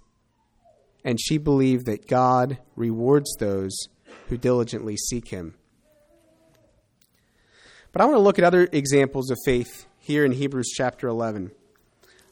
and 1.04 1.18
she 1.18 1.38
believed 1.38 1.86
that 1.86 2.06
God 2.06 2.58
rewards 2.76 3.34
those 3.38 3.74
who 4.28 4.36
diligently 4.36 4.96
seek 4.96 5.28
Him. 5.28 5.54
But 7.92 8.02
I 8.02 8.04
want 8.04 8.16
to 8.16 8.22
look 8.22 8.38
at 8.38 8.44
other 8.44 8.68
examples 8.70 9.30
of 9.30 9.38
faith 9.44 9.86
here 9.98 10.24
in 10.24 10.32
Hebrews 10.32 10.70
chapter 10.76 11.08
11. 11.08 11.52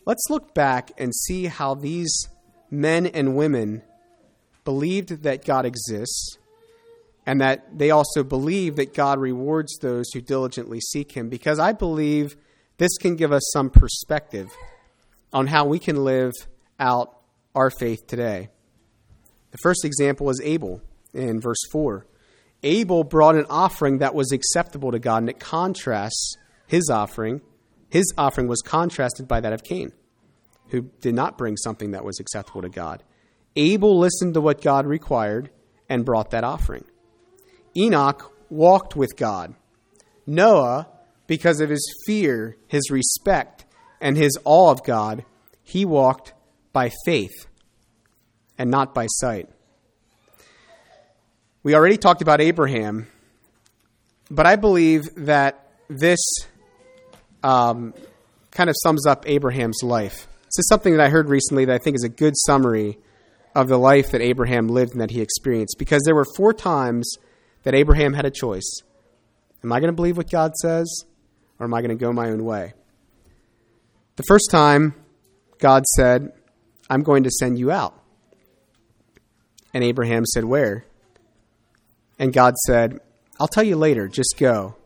Let's 0.09 0.31
look 0.31 0.55
back 0.55 0.91
and 0.97 1.15
see 1.15 1.45
how 1.49 1.75
these 1.75 2.29
men 2.71 3.05
and 3.05 3.37
women 3.37 3.83
believed 4.65 5.23
that 5.25 5.45
God 5.45 5.67
exists 5.67 6.39
and 7.27 7.43
that 7.43 7.77
they 7.77 7.91
also 7.91 8.25
believe 8.25 8.77
that 8.77 8.95
God 8.95 9.19
rewards 9.19 9.77
those 9.83 10.11
who 10.15 10.23
diligently 10.23 10.81
seek 10.81 11.13
Him, 11.13 11.29
because 11.29 11.59
I 11.59 11.73
believe 11.73 12.39
this 12.79 12.97
can 12.97 13.17
give 13.17 13.33
us 13.33 13.43
some 13.53 13.69
perspective 13.69 14.49
on 15.31 15.49
how 15.49 15.67
we 15.67 15.79
can 15.79 16.03
live 16.05 16.33
out 16.81 17.15
our 17.55 17.69
faith 17.69 18.07
today. 18.07 18.49
The 19.51 19.59
first 19.59 19.85
example 19.85 20.31
is 20.31 20.41
Abel 20.43 20.81
in 21.13 21.39
verse 21.39 21.61
4. 21.71 22.07
Abel 22.63 23.05
brought 23.05 23.37
an 23.37 23.45
offering 23.51 23.99
that 23.99 24.15
was 24.15 24.33
acceptable 24.33 24.91
to 24.91 24.99
God, 24.99 25.19
and 25.19 25.29
it 25.29 25.39
contrasts 25.39 26.35
his 26.67 26.89
offering. 26.89 27.43
His 27.91 28.11
offering 28.17 28.49
was 28.49 28.63
contrasted 28.63 29.29
by 29.29 29.41
that 29.41 29.53
of 29.53 29.63
Cain 29.63 29.93
who 30.71 30.83
did 31.01 31.15
not 31.15 31.39
bring 31.39 31.57
something 31.57 31.93
that 31.93 32.05
was 32.05 32.21
acceptable 32.21 32.63
to 32.63 32.69
God. 32.69 33.03
Abel 33.57 33.99
listened 33.99 34.35
to 34.35 34.41
what 34.41 34.61
God 34.61 34.87
required 34.87 35.51
and 35.89 36.05
brought 36.05 36.31
that 36.31 36.45
offering. 36.45 36.85
Enoch 37.77 38.33
walked 38.51 38.95
with 38.95 39.17
God. 39.17 39.55
Noah, 40.27 40.89
because 41.27 41.61
of 41.61 41.71
his 41.71 41.87
fear, 42.07 42.57
his 42.67 42.91
respect, 42.91 43.65
and 44.01 44.17
his 44.17 44.39
awe 44.45 44.71
of 44.71 44.85
God, 44.85 45.25
he 45.63 45.85
walked 45.85 46.35
by 46.73 46.91
faith 47.05 47.47
and 48.57 48.71
not 48.71 48.95
by 48.95 49.07
sight. 49.07 49.49
We 51.63 51.75
already 51.75 51.97
talked 51.97 52.23
about 52.23 52.41
Abraham, 52.41 53.09
but 54.31 54.47
I 54.47 54.57
believe 54.57 55.03
that 55.17 55.73
this 55.89 56.21
um, 57.43 57.95
kind 58.51 58.71
of 58.71 58.77
sums 58.83 59.07
up 59.07 59.29
Abraham's 59.29 59.83
life. 59.83 60.28
This 60.49 60.61
is 60.61 60.69
something 60.69 60.97
that 60.97 61.05
I 61.05 61.11
heard 61.11 61.29
recently 61.29 61.67
that 61.67 61.75
I 61.75 61.79
think 61.79 61.97
is 61.97 62.05
a 62.05 62.09
good 62.09 62.35
summary 62.47 62.99
of 63.55 63.69
the 63.69 63.77
life 63.77 64.13
that 64.13 64.23
Abraham 64.23 64.69
lived 64.69 64.93
and 64.93 65.01
that 65.03 65.11
he 65.11 65.21
experienced. 65.21 65.77
Because 65.79 66.03
there 66.05 66.15
were 66.15 66.25
four 66.37 66.55
times 66.55 67.17
that 67.65 67.75
Abraham 67.75 68.15
had 68.15 68.25
a 68.25 68.31
choice. 68.31 68.81
Am 69.63 69.73
I 69.73 69.81
going 69.81 69.93
to 69.93 69.97
believe 69.97 70.17
what 70.17 70.31
God 70.31 70.55
says, 70.57 71.05
or 71.59 71.65
am 71.65 71.75
I 71.75 71.83
going 71.83 71.97
to 71.97 72.03
go 72.03 72.13
my 72.13 72.31
own 72.31 72.45
way? 72.45 72.73
The 74.17 74.23
first 74.23 74.51
time, 74.51 74.95
God 75.59 75.85
said, 75.97 76.33
I'm 76.89 77.03
going 77.03 77.25
to 77.25 77.31
send 77.31 77.59
you 77.59 77.71
out. 77.71 78.01
And 79.75 79.85
Abraham 79.85 80.25
said, 80.25 80.45
Where? 80.45 80.87
And 82.19 82.33
God 82.33 82.57
said, 82.67 83.01
I'll 83.39 83.49
tell 83.49 83.63
you 83.63 83.77
later, 83.77 84.09
just 84.09 84.37
go. 84.39 84.77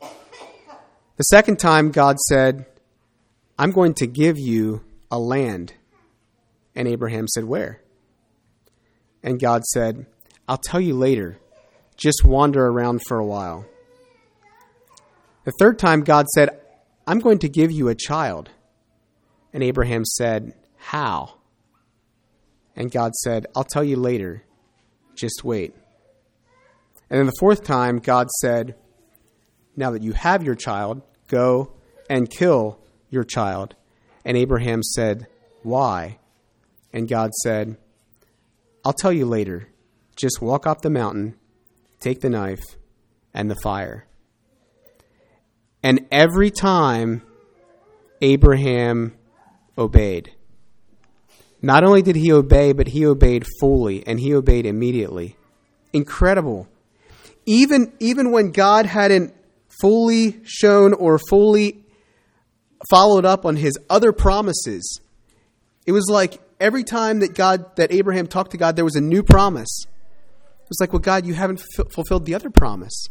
The 0.00 1.22
second 1.22 1.58
time, 1.58 1.90
God 1.92 2.18
said, 2.20 2.66
I'm 3.58 3.70
going 3.70 3.94
to 3.94 4.06
give 4.06 4.38
you 4.38 4.82
a 5.10 5.18
land. 5.18 5.74
And 6.74 6.86
Abraham 6.86 7.26
said, 7.28 7.44
Where? 7.44 7.80
And 9.22 9.40
God 9.40 9.64
said, 9.64 10.06
I'll 10.46 10.58
tell 10.58 10.80
you 10.80 10.94
later. 10.94 11.38
Just 11.96 12.24
wander 12.24 12.66
around 12.66 13.00
for 13.06 13.18
a 13.18 13.24
while. 13.24 13.64
The 15.44 15.52
third 15.58 15.78
time, 15.78 16.02
God 16.02 16.26
said, 16.28 16.60
I'm 17.06 17.20
going 17.20 17.38
to 17.38 17.48
give 17.48 17.72
you 17.72 17.88
a 17.88 17.94
child. 17.94 18.50
And 19.52 19.62
Abraham 19.62 20.04
said, 20.04 20.54
How? 20.76 21.36
And 22.74 22.90
God 22.90 23.14
said, 23.14 23.46
I'll 23.56 23.64
tell 23.64 23.84
you 23.84 23.96
later. 23.96 24.42
Just 25.14 25.44
wait. 25.44 25.74
And 27.08 27.18
then 27.18 27.26
the 27.26 27.32
fourth 27.40 27.64
time, 27.64 28.00
God 28.00 28.28
said, 28.42 28.74
Now 29.76 29.92
that 29.92 30.02
you 30.02 30.12
have 30.12 30.42
your 30.42 30.56
child, 30.56 31.00
go 31.28 31.72
and 32.10 32.28
kill 32.28 32.78
your 33.10 33.24
child. 33.24 33.74
And 34.24 34.36
Abraham 34.36 34.82
said, 34.82 35.26
Why? 35.62 36.18
And 36.92 37.08
God 37.08 37.32
said, 37.42 37.76
I'll 38.84 38.92
tell 38.92 39.12
you 39.12 39.26
later. 39.26 39.68
Just 40.16 40.40
walk 40.40 40.66
up 40.66 40.80
the 40.80 40.90
mountain, 40.90 41.34
take 42.00 42.20
the 42.20 42.30
knife 42.30 42.64
and 43.34 43.50
the 43.50 43.56
fire. 43.62 44.06
And 45.82 46.06
every 46.10 46.50
time 46.50 47.22
Abraham 48.20 49.14
obeyed. 49.76 50.32
Not 51.62 51.84
only 51.84 52.02
did 52.02 52.16
he 52.16 52.32
obey, 52.32 52.72
but 52.72 52.88
he 52.88 53.06
obeyed 53.06 53.46
fully 53.60 54.06
and 54.06 54.20
he 54.20 54.34
obeyed 54.34 54.66
immediately. 54.66 55.36
Incredible. 55.92 56.68
Even, 57.44 57.92
even 58.00 58.30
when 58.30 58.52
God 58.52 58.86
hadn't 58.86 59.34
fully 59.80 60.40
shown 60.44 60.92
or 60.92 61.18
fully 61.28 61.84
followed 62.90 63.24
up 63.24 63.44
on 63.44 63.56
his 63.56 63.78
other 63.88 64.12
promises. 64.12 65.00
It 65.86 65.92
was 65.92 66.08
like 66.10 66.40
every 66.60 66.84
time 66.84 67.20
that 67.20 67.34
God, 67.34 67.76
that 67.76 67.92
Abraham 67.92 68.26
talked 68.26 68.52
to 68.52 68.56
God, 68.56 68.76
there 68.76 68.84
was 68.84 68.96
a 68.96 69.00
new 69.00 69.22
promise. 69.22 69.84
It 69.86 70.68
was 70.68 70.80
like, 70.80 70.92
well, 70.92 71.00
God, 71.00 71.26
you 71.26 71.34
haven't 71.34 71.62
f- 71.78 71.92
fulfilled 71.92 72.26
the 72.26 72.34
other 72.34 72.50
promise. 72.50 73.06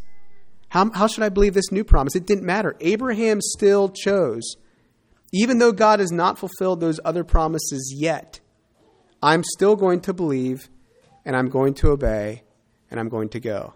How, 0.69 0.91
how 0.91 1.07
should 1.07 1.23
I 1.23 1.29
believe 1.29 1.53
this 1.53 1.71
new 1.71 1.83
promise? 1.83 2.15
It 2.15 2.25
didn't 2.25 2.43
matter. 2.43 2.75
Abraham 2.81 3.39
still 3.41 3.89
chose, 3.89 4.55
even 5.31 5.59
though 5.59 5.71
God 5.71 5.99
has 5.99 6.11
not 6.11 6.37
fulfilled 6.37 6.81
those 6.81 6.99
other 7.05 7.23
promises 7.23 7.93
yet, 7.95 8.41
I'm 9.23 9.43
still 9.43 9.75
going 9.75 10.01
to 10.01 10.13
believe 10.13 10.69
and 11.23 11.35
I'm 11.35 11.49
going 11.49 11.73
to 11.75 11.91
obey 11.91 12.43
and 12.91 12.99
I'm 12.99 13.09
going 13.09 13.29
to 13.29 13.39
go. 13.39 13.73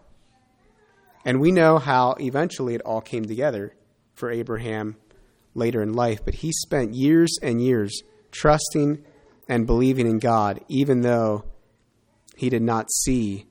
And 1.25 1.39
we 1.39 1.52
know 1.52 1.78
how 1.78 2.15
eventually 2.19 2.75
it 2.75 2.82
all 2.82 3.02
came 3.02 3.25
together 3.25 3.75
for 4.13 4.30
Abraham 4.30 4.97
later 5.53 5.81
in 5.81 5.93
life, 5.93 6.19
but 6.23 6.35
he 6.35 6.51
spent 6.51 6.93
years 6.93 7.38
and 7.41 7.62
years 7.62 8.01
trusting 8.31 9.03
and 9.47 9.65
believing 9.65 10.07
in 10.07 10.19
God, 10.19 10.62
even 10.67 11.01
though 11.01 11.45
he 12.35 12.49
did 12.49 12.62
not 12.62 12.89
see 12.91 13.45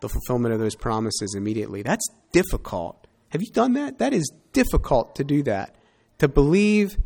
the 0.00 0.08
fulfillment 0.08 0.54
of 0.54 0.60
those 0.60 0.74
promises 0.74 1.34
immediately. 1.36 1.82
That's 1.82 2.06
difficult. 2.32 3.06
Have 3.30 3.42
you 3.42 3.50
done 3.52 3.74
that? 3.74 3.98
That 3.98 4.12
is 4.12 4.30
difficult 4.52 5.14
to 5.16 5.24
do 5.24 5.42
that. 5.44 5.74
To 6.18 6.28
believe 6.28 6.96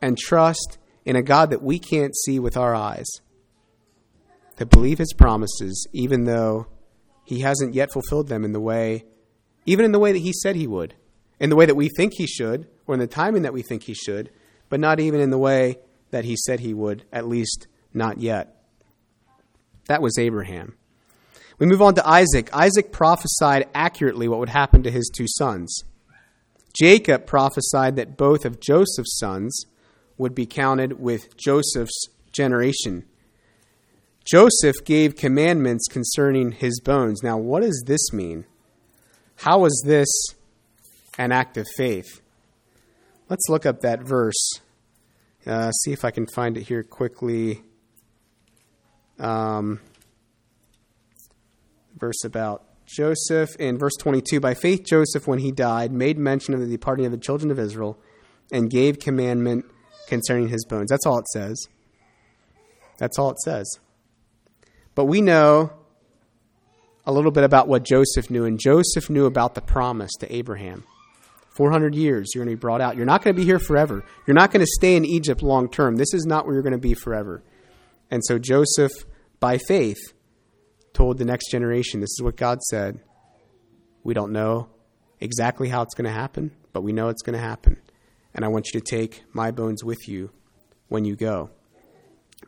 and 0.00 0.16
trust 0.16 0.78
in 1.04 1.16
a 1.16 1.22
God 1.22 1.50
that 1.50 1.62
we 1.62 1.78
can't 1.78 2.16
see 2.16 2.38
with 2.38 2.56
our 2.56 2.74
eyes. 2.74 3.06
To 4.56 4.66
believe 4.66 4.98
his 4.98 5.12
promises, 5.12 5.86
even 5.92 6.24
though 6.24 6.66
he 7.24 7.40
hasn't 7.40 7.74
yet 7.74 7.92
fulfilled 7.92 8.28
them 8.28 8.44
in 8.44 8.52
the 8.52 8.60
way, 8.60 9.04
even 9.66 9.84
in 9.84 9.92
the 9.92 9.98
way 9.98 10.12
that 10.12 10.18
he 10.18 10.32
said 10.32 10.56
he 10.56 10.66
would, 10.66 10.94
in 11.40 11.50
the 11.50 11.56
way 11.56 11.66
that 11.66 11.74
we 11.74 11.88
think 11.88 12.12
he 12.14 12.26
should, 12.26 12.68
or 12.86 12.94
in 12.94 13.00
the 13.00 13.06
timing 13.06 13.42
that 13.42 13.52
we 13.52 13.62
think 13.62 13.84
he 13.84 13.94
should, 13.94 14.30
but 14.68 14.80
not 14.80 15.00
even 15.00 15.20
in 15.20 15.30
the 15.30 15.38
way 15.38 15.78
that 16.10 16.24
he 16.24 16.36
said 16.36 16.60
he 16.60 16.74
would, 16.74 17.04
at 17.12 17.26
least 17.26 17.66
not 17.92 18.18
yet. 18.18 18.62
That 19.86 20.02
was 20.02 20.18
Abraham. 20.18 20.76
We 21.58 21.66
move 21.66 21.82
on 21.82 21.94
to 21.94 22.08
Isaac. 22.08 22.50
Isaac 22.52 22.90
prophesied 22.90 23.68
accurately 23.74 24.28
what 24.28 24.40
would 24.40 24.48
happen 24.48 24.82
to 24.82 24.90
his 24.90 25.10
two 25.14 25.26
sons. 25.28 25.84
Jacob 26.76 27.26
prophesied 27.26 27.96
that 27.96 28.16
both 28.16 28.44
of 28.44 28.60
Joseph's 28.60 29.18
sons 29.18 29.64
would 30.18 30.34
be 30.34 30.46
counted 30.46 31.00
with 31.00 31.36
Joseph's 31.36 32.08
generation. 32.32 33.04
Joseph 34.24 34.76
gave 34.84 35.16
commandments 35.16 35.86
concerning 35.88 36.52
his 36.52 36.80
bones. 36.80 37.22
Now, 37.22 37.36
what 37.36 37.62
does 37.62 37.84
this 37.86 38.12
mean? 38.12 38.46
How 39.36 39.64
is 39.66 39.84
this 39.86 40.08
an 41.18 41.30
act 41.30 41.56
of 41.56 41.66
faith? 41.76 42.20
Let's 43.28 43.48
look 43.48 43.64
up 43.64 43.80
that 43.80 44.02
verse. 44.02 44.60
Uh, 45.46 45.70
see 45.70 45.92
if 45.92 46.04
I 46.04 46.10
can 46.10 46.26
find 46.26 46.56
it 46.56 46.62
here 46.62 46.82
quickly. 46.82 47.62
Um, 49.18 49.80
verse 51.96 52.24
about 52.24 52.64
Joseph 52.86 53.56
in 53.56 53.78
verse 53.78 53.94
22 53.98 54.40
By 54.40 54.54
faith, 54.54 54.84
Joseph, 54.84 55.26
when 55.26 55.38
he 55.38 55.52
died, 55.52 55.92
made 55.92 56.18
mention 56.18 56.54
of 56.54 56.60
the 56.60 56.66
departing 56.66 57.06
of 57.06 57.12
the 57.12 57.18
children 57.18 57.50
of 57.50 57.58
Israel 57.58 57.98
and 58.52 58.70
gave 58.70 58.98
commandment 58.98 59.64
concerning 60.06 60.48
his 60.48 60.64
bones. 60.66 60.90
That's 60.90 61.06
all 61.06 61.18
it 61.18 61.28
says. 61.28 61.66
That's 62.98 63.18
all 63.18 63.30
it 63.30 63.38
says. 63.40 63.66
But 64.94 65.06
we 65.06 65.20
know 65.20 65.72
a 67.06 67.12
little 67.12 67.30
bit 67.30 67.44
about 67.44 67.68
what 67.68 67.84
Joseph 67.84 68.30
knew, 68.30 68.44
and 68.44 68.58
Joseph 68.58 69.10
knew 69.10 69.26
about 69.26 69.54
the 69.54 69.60
promise 69.60 70.12
to 70.20 70.34
Abraham. 70.34 70.84
400 71.54 71.94
years, 71.94 72.32
you're 72.34 72.44
going 72.44 72.52
to 72.52 72.56
be 72.56 72.60
brought 72.60 72.80
out. 72.80 72.96
You're 72.96 73.06
not 73.06 73.22
going 73.22 73.34
to 73.34 73.40
be 73.40 73.46
here 73.46 73.60
forever. 73.60 74.04
You're 74.26 74.34
not 74.34 74.50
going 74.50 74.64
to 74.64 74.72
stay 74.76 74.96
in 74.96 75.04
Egypt 75.04 75.42
long 75.42 75.68
term. 75.68 75.96
This 75.96 76.12
is 76.12 76.26
not 76.26 76.46
where 76.46 76.54
you're 76.54 76.62
going 76.62 76.72
to 76.72 76.78
be 76.78 76.94
forever. 76.94 77.42
And 78.10 78.22
so 78.24 78.38
Joseph, 78.38 78.92
by 79.38 79.58
faith, 79.58 79.98
told 80.92 81.18
the 81.18 81.24
next 81.24 81.50
generation, 81.50 82.00
This 82.00 82.10
is 82.10 82.22
what 82.22 82.36
God 82.36 82.60
said. 82.62 83.00
We 84.02 84.14
don't 84.14 84.32
know 84.32 84.68
exactly 85.20 85.68
how 85.68 85.82
it's 85.82 85.94
going 85.94 86.06
to 86.06 86.12
happen, 86.12 86.50
but 86.72 86.82
we 86.82 86.92
know 86.92 87.08
it's 87.08 87.22
going 87.22 87.38
to 87.38 87.44
happen. 87.44 87.80
And 88.34 88.44
I 88.44 88.48
want 88.48 88.66
you 88.72 88.80
to 88.80 88.84
take 88.84 89.22
my 89.32 89.50
bones 89.50 89.84
with 89.84 90.08
you 90.08 90.30
when 90.88 91.04
you 91.04 91.14
go. 91.14 91.50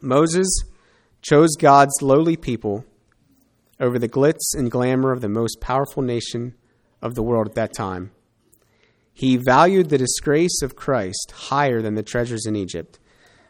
Moses 0.03 0.49
chose 1.23 1.55
God's 1.57 1.95
lowly 2.03 2.37
people 2.37 2.85
over 3.79 3.99
the 3.99 4.09
glitz 4.09 4.55
and 4.55 4.71
glamour 4.71 5.13
of 5.13 5.21
the 5.21 5.29
most 5.29 5.61
powerful 5.61 6.03
nation 6.03 6.55
of 7.01 7.15
the 7.15 7.23
world 7.23 7.49
at 7.49 7.55
that 7.55 7.73
time. 7.73 8.11
He 9.17 9.39
valued 9.39 9.89
the 9.89 9.97
disgrace 9.97 10.61
of 10.61 10.77
Christ 10.77 11.33
higher 11.35 11.81
than 11.81 11.95
the 11.95 12.03
treasures 12.03 12.45
in 12.45 12.55
Egypt. 12.55 12.99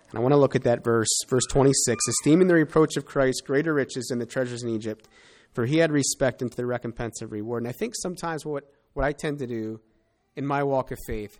And 0.08 0.16
I 0.16 0.22
want 0.22 0.32
to 0.32 0.38
look 0.38 0.54
at 0.54 0.62
that 0.62 0.84
verse, 0.84 1.08
verse 1.28 1.42
26. 1.50 2.06
Esteeming 2.08 2.46
the 2.46 2.54
reproach 2.54 2.96
of 2.96 3.04
Christ 3.04 3.42
greater 3.44 3.74
riches 3.74 4.06
than 4.06 4.20
the 4.20 4.26
treasures 4.26 4.62
in 4.62 4.68
Egypt, 4.68 5.08
for 5.52 5.66
he 5.66 5.78
had 5.78 5.90
respect 5.90 6.40
unto 6.40 6.54
the 6.54 6.66
recompense 6.66 7.20
of 7.20 7.32
reward. 7.32 7.64
And 7.64 7.68
I 7.68 7.72
think 7.72 7.94
sometimes 7.96 8.46
what, 8.46 8.72
what 8.92 9.04
I 9.04 9.10
tend 9.10 9.40
to 9.40 9.46
do 9.48 9.80
in 10.36 10.46
my 10.46 10.62
walk 10.62 10.92
of 10.92 10.98
faith 11.04 11.36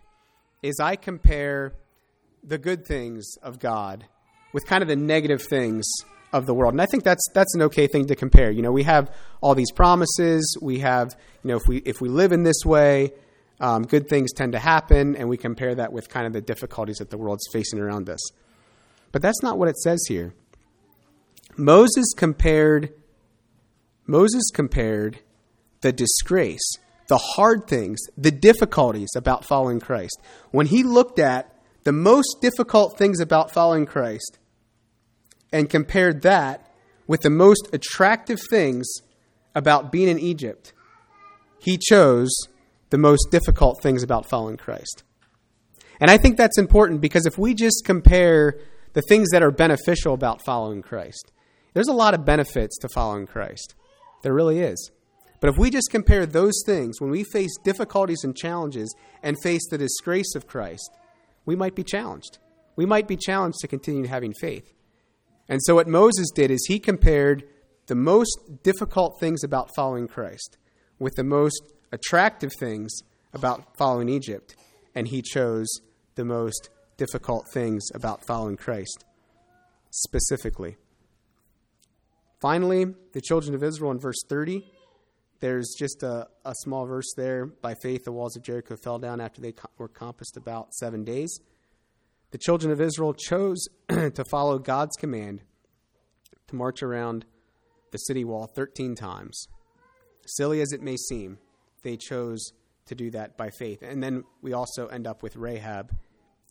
is 0.61 0.77
I 0.77 0.97
compare 0.97 1.75
the 2.43 2.57
good 2.57 2.85
things 2.85 3.25
of 3.41 3.59
God 3.59 4.07
with 4.51 4.65
kind 4.65 4.81
of 4.81 4.89
the 4.89 4.97
negative 4.97 5.41
things 5.41 5.85
of 6.33 6.47
the 6.47 6.53
world. 6.53 6.73
And 6.73 6.81
I 6.81 6.85
think 6.85 7.05
that's 7.05 7.25
that's 7.33 7.55
an 7.55 7.61
okay 7.61 7.87
thing 7.87 8.07
to 8.07 8.15
compare. 8.17 8.51
You 8.51 8.61
know, 8.61 8.73
we 8.73 8.83
have 8.83 9.09
all 9.39 9.55
these 9.55 9.71
promises. 9.71 10.57
We 10.61 10.79
have, 10.79 11.15
you 11.43 11.51
know, 11.51 11.55
if 11.55 11.65
we 11.65 11.77
if 11.77 12.01
we 12.01 12.09
live 12.09 12.33
in 12.33 12.43
this 12.43 12.65
way, 12.65 13.13
um, 13.59 13.83
good 13.83 14.07
things 14.07 14.31
tend 14.33 14.51
to 14.51 14.59
happen, 14.59 15.15
and 15.15 15.27
we 15.27 15.37
compare 15.37 15.73
that 15.75 15.91
with 15.91 16.09
kind 16.09 16.27
of 16.27 16.33
the 16.33 16.41
difficulties 16.41 16.97
that 16.97 17.09
the 17.09 17.17
world's 17.17 17.47
facing 17.51 17.79
around 17.79 18.09
us. 18.09 18.19
But 19.11 19.21
that's 19.21 19.41
not 19.41 19.57
what 19.57 19.67
it 19.67 19.77
says 19.77 20.03
here. 20.07 20.33
Moses 21.55 22.13
compared 22.15 22.93
Moses 24.05 24.43
compared 24.53 25.19
the 25.81 25.91
disgrace, 25.91 26.63
the 27.07 27.17
hard 27.17 27.67
things, 27.67 27.99
the 28.17 28.31
difficulties 28.31 29.09
about 29.15 29.43
following 29.43 29.79
Christ. 29.79 30.17
When 30.51 30.67
he 30.67 30.83
looked 30.83 31.19
at 31.19 31.53
the 31.83 31.91
most 31.91 32.37
difficult 32.41 32.97
things 32.97 33.19
about 33.19 33.51
following 33.51 33.85
Christ 33.85 34.39
and 35.51 35.69
compared 35.69 36.21
that 36.21 36.71
with 37.05 37.21
the 37.21 37.29
most 37.29 37.69
attractive 37.73 38.39
things 38.49 38.87
about 39.55 39.91
being 39.91 40.07
in 40.07 40.19
Egypt, 40.19 40.73
he 41.59 41.77
chose 41.77 42.33
the 42.89 42.97
most 42.97 43.27
difficult 43.31 43.81
things 43.81 44.03
about 44.03 44.29
following 44.29 44.57
Christ. 44.57 45.03
And 45.99 46.11
I 46.11 46.17
think 46.17 46.37
that's 46.37 46.57
important 46.57 47.01
because 47.01 47.25
if 47.25 47.37
we 47.37 47.53
just 47.53 47.83
compare 47.85 48.59
the 48.97 49.03
things 49.03 49.29
that 49.31 49.43
are 49.43 49.51
beneficial 49.51 50.15
about 50.15 50.43
following 50.43 50.81
Christ. 50.81 51.31
There's 51.75 51.87
a 51.87 51.93
lot 51.93 52.15
of 52.15 52.25
benefits 52.25 52.79
to 52.79 52.89
following 52.89 53.27
Christ. 53.27 53.75
There 54.23 54.33
really 54.33 54.57
is. 54.57 54.89
But 55.39 55.51
if 55.51 55.57
we 55.59 55.69
just 55.69 55.91
compare 55.91 56.25
those 56.25 56.63
things, 56.65 56.99
when 56.99 57.11
we 57.11 57.23
face 57.23 57.55
difficulties 57.63 58.23
and 58.23 58.35
challenges 58.35 58.95
and 59.21 59.37
face 59.43 59.61
the 59.69 59.77
disgrace 59.77 60.33
of 60.33 60.47
Christ, 60.47 60.89
we 61.45 61.55
might 61.55 61.75
be 61.75 61.83
challenged. 61.83 62.39
We 62.75 62.87
might 62.87 63.07
be 63.07 63.17
challenged 63.17 63.59
to 63.59 63.67
continue 63.67 64.07
having 64.07 64.33
faith. 64.33 64.73
And 65.47 65.61
so, 65.61 65.75
what 65.75 65.87
Moses 65.87 66.31
did 66.33 66.49
is 66.49 66.65
he 66.67 66.79
compared 66.79 67.43
the 67.85 67.93
most 67.93 68.63
difficult 68.63 69.19
things 69.19 69.43
about 69.43 69.69
following 69.75 70.07
Christ 70.07 70.57
with 70.97 71.13
the 71.13 71.23
most 71.23 71.61
attractive 71.91 72.51
things 72.59 73.01
about 73.33 73.77
following 73.77 74.09
Egypt, 74.09 74.55
and 74.95 75.07
he 75.07 75.21
chose 75.21 75.67
the 76.15 76.25
most 76.25 76.69
difficult 76.97 77.45
things 77.53 77.87
about 77.93 78.25
following 78.25 78.57
Christ 78.57 79.05
specifically. 79.91 80.77
Finally, 82.41 82.85
the 83.13 83.21
children 83.21 83.55
of 83.55 83.63
Israel 83.63 83.91
in 83.91 83.99
verse 83.99 84.23
30. 84.29 84.63
There's 85.39 85.75
just 85.77 86.03
a, 86.03 86.27
a 86.45 86.53
small 86.63 86.85
verse 86.85 87.13
there. 87.15 87.45
By 87.45 87.75
faith, 87.81 88.03
the 88.03 88.11
walls 88.11 88.35
of 88.35 88.43
Jericho 88.43 88.75
fell 88.75 88.99
down 88.99 89.21
after 89.21 89.41
they 89.41 89.53
were 89.77 89.87
compassed 89.87 90.37
about 90.37 90.73
seven 90.73 91.03
days. 91.03 91.39
The 92.31 92.37
children 92.37 92.71
of 92.71 92.81
Israel 92.81 93.13
chose 93.13 93.67
to 93.89 94.23
follow 94.29 94.59
God's 94.59 94.95
command 94.97 95.41
to 96.47 96.55
march 96.55 96.81
around 96.81 97.25
the 97.91 97.97
city 97.97 98.23
wall 98.23 98.49
13 98.55 98.95
times. 98.95 99.47
Silly 100.25 100.61
as 100.61 100.71
it 100.71 100.81
may 100.81 100.97
seem, 100.97 101.37
they 101.83 101.97
chose 101.97 102.51
to 102.87 102.95
do 102.95 103.11
that 103.11 103.37
by 103.37 103.49
faith. 103.49 103.81
And 103.81 104.01
then 104.01 104.23
we 104.41 104.53
also 104.53 104.87
end 104.87 105.07
up 105.07 105.23
with 105.23 105.35
Rahab 105.35 105.95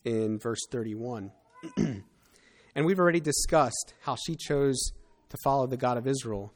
in 0.04 0.38
verse 0.38 0.60
31. 0.70 1.32
and 1.76 2.86
we've 2.86 2.98
already 2.98 3.20
discussed 3.20 3.94
how 4.02 4.16
she 4.16 4.36
chose 4.36 4.92
to 5.28 5.36
follow 5.42 5.66
the 5.66 5.76
God 5.76 5.98
of 5.98 6.06
Israel 6.06 6.52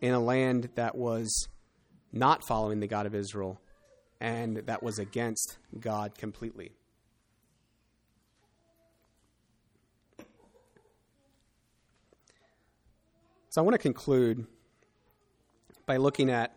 in 0.00 0.14
a 0.14 0.20
land 0.20 0.68
that 0.74 0.94
was 0.94 1.48
not 2.12 2.46
following 2.46 2.80
the 2.80 2.86
God 2.86 3.06
of 3.06 3.14
Israel 3.14 3.60
and 4.20 4.58
that 4.58 4.82
was 4.82 4.98
against 4.98 5.58
God 5.80 6.16
completely. 6.16 6.72
So 13.48 13.60
I 13.60 13.64
want 13.64 13.74
to 13.74 13.78
conclude 13.78 14.46
by 15.84 15.98
looking 15.98 16.30
at, 16.30 16.56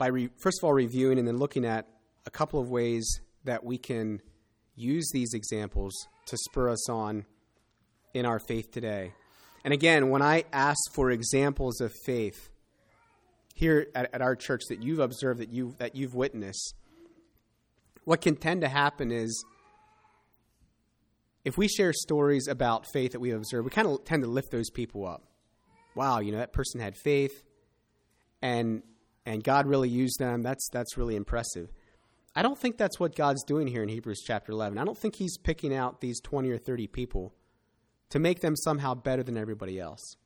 by 0.00 0.06
re, 0.06 0.30
first 0.38 0.58
of 0.60 0.64
all 0.64 0.72
reviewing 0.72 1.18
and 1.18 1.28
then 1.28 1.36
looking 1.36 1.66
at 1.66 1.86
a 2.24 2.30
couple 2.30 2.58
of 2.58 2.70
ways 2.70 3.20
that 3.44 3.62
we 3.62 3.76
can 3.76 4.22
use 4.74 5.10
these 5.12 5.34
examples 5.34 5.92
to 6.24 6.38
spur 6.38 6.70
us 6.70 6.88
on 6.88 7.26
in 8.14 8.24
our 8.24 8.38
faith 8.38 8.72
today. 8.72 9.12
And 9.62 9.74
again, 9.74 10.08
when 10.08 10.22
I 10.22 10.44
ask 10.54 10.80
for 10.94 11.10
examples 11.10 11.82
of 11.82 11.92
faith 12.06 12.48
here 13.54 13.88
at, 13.94 14.14
at, 14.14 14.22
our 14.22 14.34
church 14.34 14.62
that 14.70 14.82
you've 14.82 15.00
observed, 15.00 15.38
that, 15.38 15.50
you, 15.50 15.74
that 15.76 15.94
you've 15.94 16.14
witnessed, 16.14 16.74
what 18.04 18.22
can 18.22 18.36
tend 18.36 18.62
to 18.62 18.68
happen 18.68 19.12
is 19.12 19.44
if 21.44 21.58
we 21.58 21.68
share 21.68 21.92
stories 21.92 22.48
about 22.48 22.86
faith 22.90 23.12
that 23.12 23.20
we 23.20 23.32
observe, 23.32 23.66
we 23.66 23.70
kind 23.70 23.86
of 23.86 24.02
tend 24.06 24.22
to 24.22 24.30
lift 24.30 24.50
those 24.50 24.70
people 24.70 25.06
up. 25.06 25.24
Wow, 25.94 26.20
you 26.20 26.32
know, 26.32 26.38
that 26.38 26.54
person 26.54 26.80
had 26.80 26.96
faith 26.96 27.42
and 28.40 28.82
and 29.26 29.44
God 29.44 29.66
really 29.66 29.88
used 29.88 30.18
them. 30.18 30.42
That's 30.42 30.68
that's 30.72 30.96
really 30.96 31.16
impressive. 31.16 31.70
I 32.34 32.42
don't 32.42 32.58
think 32.58 32.78
that's 32.78 33.00
what 33.00 33.16
God's 33.16 33.42
doing 33.44 33.66
here 33.66 33.82
in 33.82 33.88
Hebrews 33.88 34.22
chapter 34.24 34.52
11. 34.52 34.78
I 34.78 34.84
don't 34.84 34.98
think 34.98 35.16
He's 35.16 35.36
picking 35.36 35.74
out 35.74 36.00
these 36.00 36.20
20 36.20 36.50
or 36.50 36.58
30 36.58 36.86
people 36.86 37.34
to 38.10 38.18
make 38.18 38.40
them 38.40 38.56
somehow 38.56 38.94
better 38.94 39.22
than 39.22 39.36
everybody 39.36 39.80
else 39.80 40.16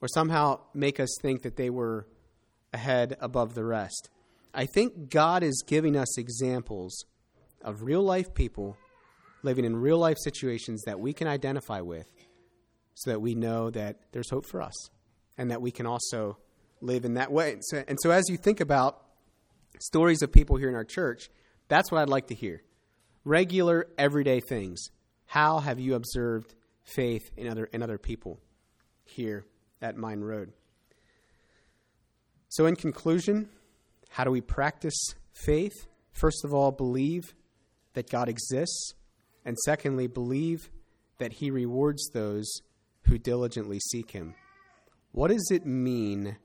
or 0.00 0.08
somehow 0.08 0.60
make 0.74 0.98
us 0.98 1.14
think 1.22 1.42
that 1.42 1.56
they 1.56 1.70
were 1.70 2.06
ahead 2.72 3.16
above 3.20 3.54
the 3.54 3.64
rest. 3.64 4.10
I 4.54 4.66
think 4.66 5.10
God 5.10 5.42
is 5.42 5.62
giving 5.66 5.96
us 5.96 6.18
examples 6.18 7.04
of 7.62 7.82
real 7.82 8.02
life 8.02 8.34
people 8.34 8.76
living 9.42 9.64
in 9.64 9.76
real 9.76 9.98
life 9.98 10.18
situations 10.22 10.82
that 10.84 11.00
we 11.00 11.12
can 11.12 11.26
identify 11.26 11.80
with 11.80 12.06
so 12.94 13.10
that 13.10 13.20
we 13.20 13.34
know 13.34 13.70
that 13.70 14.00
there's 14.12 14.30
hope 14.30 14.46
for 14.46 14.60
us 14.62 14.90
and 15.38 15.50
that 15.50 15.62
we 15.62 15.70
can 15.70 15.86
also 15.86 16.38
live 16.82 17.04
in 17.04 17.14
that 17.14 17.32
way. 17.32 17.52
And 17.52 17.64
so, 17.64 17.84
and 17.86 17.98
so 18.02 18.10
as 18.10 18.24
you 18.28 18.36
think 18.36 18.60
about 18.60 19.02
stories 19.80 20.22
of 20.22 20.32
people 20.32 20.56
here 20.56 20.68
in 20.68 20.74
our 20.74 20.84
church, 20.84 21.30
that's 21.68 21.90
what 21.90 22.00
I'd 22.00 22.08
like 22.08 22.26
to 22.28 22.34
hear. 22.34 22.62
Regular, 23.24 23.86
everyday 23.96 24.40
things. 24.40 24.90
How 25.26 25.60
have 25.60 25.78
you 25.78 25.94
observed 25.94 26.54
faith 26.82 27.30
in 27.36 27.48
other, 27.48 27.64
in 27.66 27.82
other 27.82 27.98
people 27.98 28.40
here 29.04 29.46
at 29.80 29.96
Mine 29.96 30.20
Road? 30.20 30.52
So, 32.48 32.66
in 32.66 32.76
conclusion, 32.76 33.48
how 34.10 34.24
do 34.24 34.30
we 34.30 34.42
practice 34.42 35.14
faith? 35.32 35.86
First 36.12 36.44
of 36.44 36.52
all, 36.52 36.70
believe 36.70 37.34
that 37.94 38.10
God 38.10 38.28
exists. 38.28 38.94
And 39.44 39.56
secondly, 39.64 40.06
believe 40.06 40.70
that 41.18 41.34
He 41.34 41.50
rewards 41.50 42.10
those 42.10 42.60
who 43.04 43.18
diligently 43.18 43.80
seek 43.80 44.10
Him. 44.10 44.34
What 45.12 45.28
does 45.30 45.48
it 45.50 45.64
mean 45.64 46.36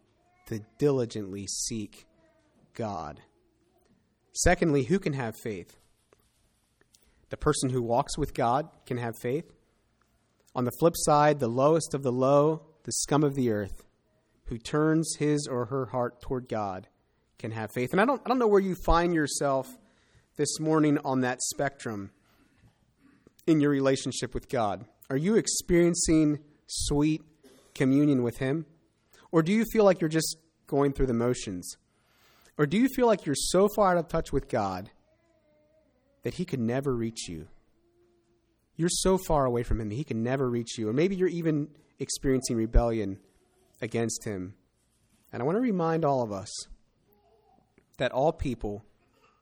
to 0.47 0.61
diligently 0.77 1.47
seek 1.47 2.05
God? 2.73 3.21
Secondly, 4.33 4.83
who 4.83 4.99
can 4.99 5.13
have 5.13 5.35
faith? 5.35 5.77
The 7.29 7.37
person 7.37 7.69
who 7.69 7.81
walks 7.81 8.17
with 8.17 8.33
God 8.33 8.69
can 8.85 8.97
have 8.97 9.15
faith. 9.21 9.51
On 10.55 10.65
the 10.65 10.71
flip 10.79 10.93
side, 10.95 11.39
the 11.39 11.47
lowest 11.47 11.93
of 11.93 12.03
the 12.03 12.11
low, 12.11 12.63
the 12.83 12.91
scum 12.91 13.23
of 13.23 13.35
the 13.35 13.51
earth, 13.51 13.83
who 14.45 14.57
turns 14.57 15.15
his 15.19 15.47
or 15.49 15.65
her 15.65 15.87
heart 15.87 16.21
toward 16.21 16.47
God, 16.47 16.87
can 17.37 17.51
have 17.51 17.71
faith. 17.71 17.89
And 17.91 18.01
I 18.01 18.05
don't, 18.05 18.21
I 18.25 18.29
don't 18.29 18.39
know 18.39 18.47
where 18.47 18.61
you 18.61 18.75
find 18.85 19.13
yourself 19.13 19.67
this 20.37 20.59
morning 20.59 20.97
on 21.03 21.21
that 21.21 21.41
spectrum 21.41 22.11
in 23.45 23.59
your 23.59 23.71
relationship 23.71 24.33
with 24.33 24.49
God. 24.49 24.85
Are 25.09 25.17
you 25.17 25.35
experiencing 25.35 26.39
sweet 26.67 27.21
communion 27.73 28.23
with 28.23 28.37
Him? 28.37 28.65
Or 29.31 29.41
do 29.41 29.51
you 29.51 29.65
feel 29.71 29.83
like 29.83 30.01
you're 30.01 30.09
just 30.09 30.37
going 30.67 30.93
through 30.93 31.07
the 31.07 31.13
motions? 31.13 31.77
Or 32.57 32.65
do 32.65 32.77
you 32.77 32.87
feel 32.87 33.07
like 33.07 33.25
you're 33.25 33.35
so 33.35 33.67
far 33.75 33.91
out 33.91 33.97
of 33.97 34.07
touch 34.07 34.33
with 34.33 34.49
God 34.49 34.89
that 36.23 36.35
He 36.35 36.45
could 36.45 36.59
never 36.59 36.95
reach 36.95 37.27
you? 37.27 37.47
You're 38.75 38.89
so 38.89 39.17
far 39.17 39.45
away 39.45 39.63
from 39.63 39.81
Him 39.81 39.89
that 39.89 39.95
He 39.95 40.03
can 40.03 40.23
never 40.23 40.49
reach 40.49 40.77
you. 40.77 40.89
Or 40.89 40.93
maybe 40.93 41.15
you're 41.15 41.27
even 41.27 41.69
experiencing 41.99 42.55
rebellion 42.55 43.19
against 43.81 44.23
Him. 44.23 44.55
And 45.31 45.41
I 45.41 45.45
want 45.45 45.57
to 45.57 45.61
remind 45.61 46.05
all 46.05 46.23
of 46.23 46.31
us 46.31 46.49
that 47.97 48.11
all 48.11 48.31
people 48.31 48.85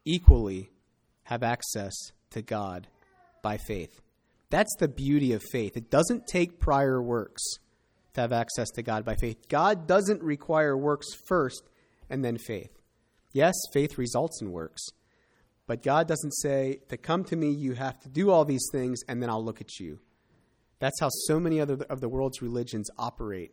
equally 0.03 0.69
have 1.23 1.43
access 1.43 1.93
to 2.31 2.41
God 2.41 2.87
by 3.41 3.57
faith. 3.57 4.01
That's 4.49 4.73
the 4.79 4.87
beauty 4.87 5.33
of 5.33 5.43
faith. 5.51 5.75
It 5.75 5.89
doesn't 5.89 6.27
take 6.27 6.59
prior 6.59 7.01
works 7.01 7.41
to 8.15 8.21
have 8.21 8.33
access 8.33 8.69
to 8.71 8.81
God 8.81 9.05
by 9.05 9.15
faith. 9.15 9.47
God 9.47 9.87
doesn't 9.87 10.21
require 10.23 10.75
works 10.75 11.07
first 11.27 11.63
and 12.09 12.23
then 12.23 12.37
faith. 12.37 12.71
Yes, 13.31 13.53
faith 13.73 13.97
results 13.97 14.41
in 14.41 14.51
works. 14.51 14.81
But 15.67 15.81
God 15.81 16.07
doesn't 16.07 16.31
say, 16.31 16.79
to 16.89 16.97
come 16.97 17.23
to 17.25 17.35
me, 17.35 17.49
you 17.51 17.73
have 17.73 17.99
to 18.01 18.09
do 18.09 18.29
all 18.29 18.45
these 18.45 18.67
things, 18.71 19.01
and 19.07 19.21
then 19.21 19.29
I'll 19.29 19.43
look 19.43 19.61
at 19.61 19.79
you. 19.79 19.99
That's 20.79 20.99
how 20.99 21.09
so 21.09 21.39
many 21.39 21.59
other 21.59 21.77
of 21.89 22.01
the 22.01 22.09
world's 22.09 22.41
religions 22.41 22.89
operate 22.97 23.51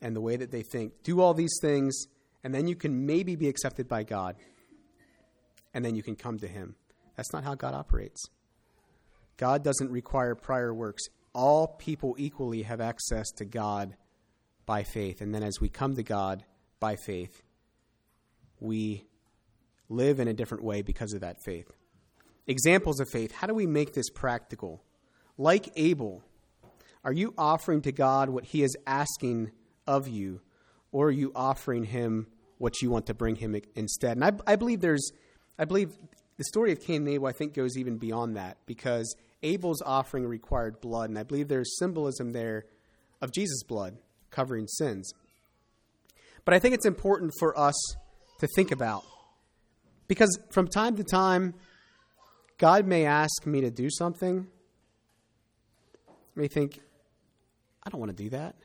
and 0.00 0.16
the 0.16 0.20
way 0.20 0.36
that 0.36 0.50
they 0.50 0.62
think. 0.62 1.02
Do 1.02 1.20
all 1.20 1.34
these 1.34 1.58
things, 1.60 2.06
and 2.42 2.54
then 2.54 2.66
you 2.66 2.76
can 2.76 3.04
maybe 3.04 3.36
be 3.36 3.48
accepted 3.48 3.88
by 3.88 4.04
God, 4.04 4.36
and 5.74 5.84
then 5.84 5.94
you 5.94 6.02
can 6.02 6.16
come 6.16 6.38
to 6.38 6.48
Him. 6.48 6.76
That's 7.16 7.32
not 7.32 7.44
how 7.44 7.54
God 7.54 7.74
operates. 7.74 8.24
God 9.36 9.62
doesn't 9.62 9.90
require 9.90 10.34
prior 10.34 10.72
works. 10.72 11.02
All 11.34 11.66
people 11.66 12.14
equally 12.18 12.62
have 12.62 12.80
access 12.80 13.30
to 13.32 13.44
God 13.44 13.94
by 14.70 14.84
faith. 14.84 15.20
And 15.20 15.34
then 15.34 15.42
as 15.42 15.60
we 15.60 15.68
come 15.68 15.96
to 15.96 16.04
God 16.04 16.44
by 16.78 16.94
faith, 16.94 17.42
we 18.60 19.04
live 19.88 20.20
in 20.20 20.28
a 20.28 20.32
different 20.32 20.62
way 20.62 20.80
because 20.82 21.12
of 21.12 21.22
that 21.22 21.42
faith. 21.42 21.68
Examples 22.46 23.00
of 23.00 23.08
faith. 23.10 23.32
How 23.32 23.48
do 23.48 23.54
we 23.54 23.66
make 23.66 23.94
this 23.94 24.08
practical? 24.10 24.80
Like 25.36 25.72
Abel, 25.74 26.22
are 27.02 27.12
you 27.12 27.34
offering 27.36 27.82
to 27.82 27.90
God 27.90 28.30
what 28.30 28.44
he 28.44 28.62
is 28.62 28.76
asking 28.86 29.50
of 29.88 30.06
you, 30.06 30.40
or 30.92 31.08
are 31.08 31.10
you 31.10 31.32
offering 31.34 31.82
him 31.82 32.28
what 32.58 32.80
you 32.80 32.92
want 32.92 33.06
to 33.06 33.14
bring 33.14 33.34
him 33.34 33.60
instead? 33.74 34.18
And 34.18 34.24
I, 34.24 34.30
I 34.46 34.54
believe 34.54 34.80
there's, 34.80 35.10
I 35.58 35.64
believe 35.64 35.98
the 36.36 36.44
story 36.44 36.70
of 36.70 36.80
Cain 36.80 36.98
and 36.98 37.08
Abel, 37.08 37.26
I 37.26 37.32
think, 37.32 37.54
goes 37.54 37.76
even 37.76 37.98
beyond 37.98 38.36
that 38.36 38.58
because 38.66 39.16
Abel's 39.42 39.82
offering 39.82 40.26
required 40.26 40.80
blood, 40.80 41.10
and 41.10 41.18
I 41.18 41.24
believe 41.24 41.48
there's 41.48 41.76
symbolism 41.76 42.30
there 42.30 42.66
of 43.20 43.32
Jesus' 43.32 43.64
blood 43.64 43.96
covering 44.30 44.66
sins. 44.66 45.12
But 46.44 46.54
I 46.54 46.58
think 46.58 46.74
it's 46.74 46.86
important 46.86 47.32
for 47.38 47.58
us 47.58 47.74
to 48.38 48.48
think 48.56 48.70
about 48.70 49.04
because 50.08 50.38
from 50.50 50.66
time 50.66 50.96
to 50.96 51.04
time, 51.04 51.54
God 52.58 52.86
may 52.86 53.04
ask 53.04 53.46
me 53.46 53.60
to 53.60 53.70
do 53.70 53.88
something. 53.88 54.46
I 56.08 56.12
may 56.34 56.48
think, 56.48 56.80
I 57.82 57.90
don't 57.90 58.00
want 58.00 58.16
to 58.16 58.22
do 58.22 58.30
that. 58.30 58.56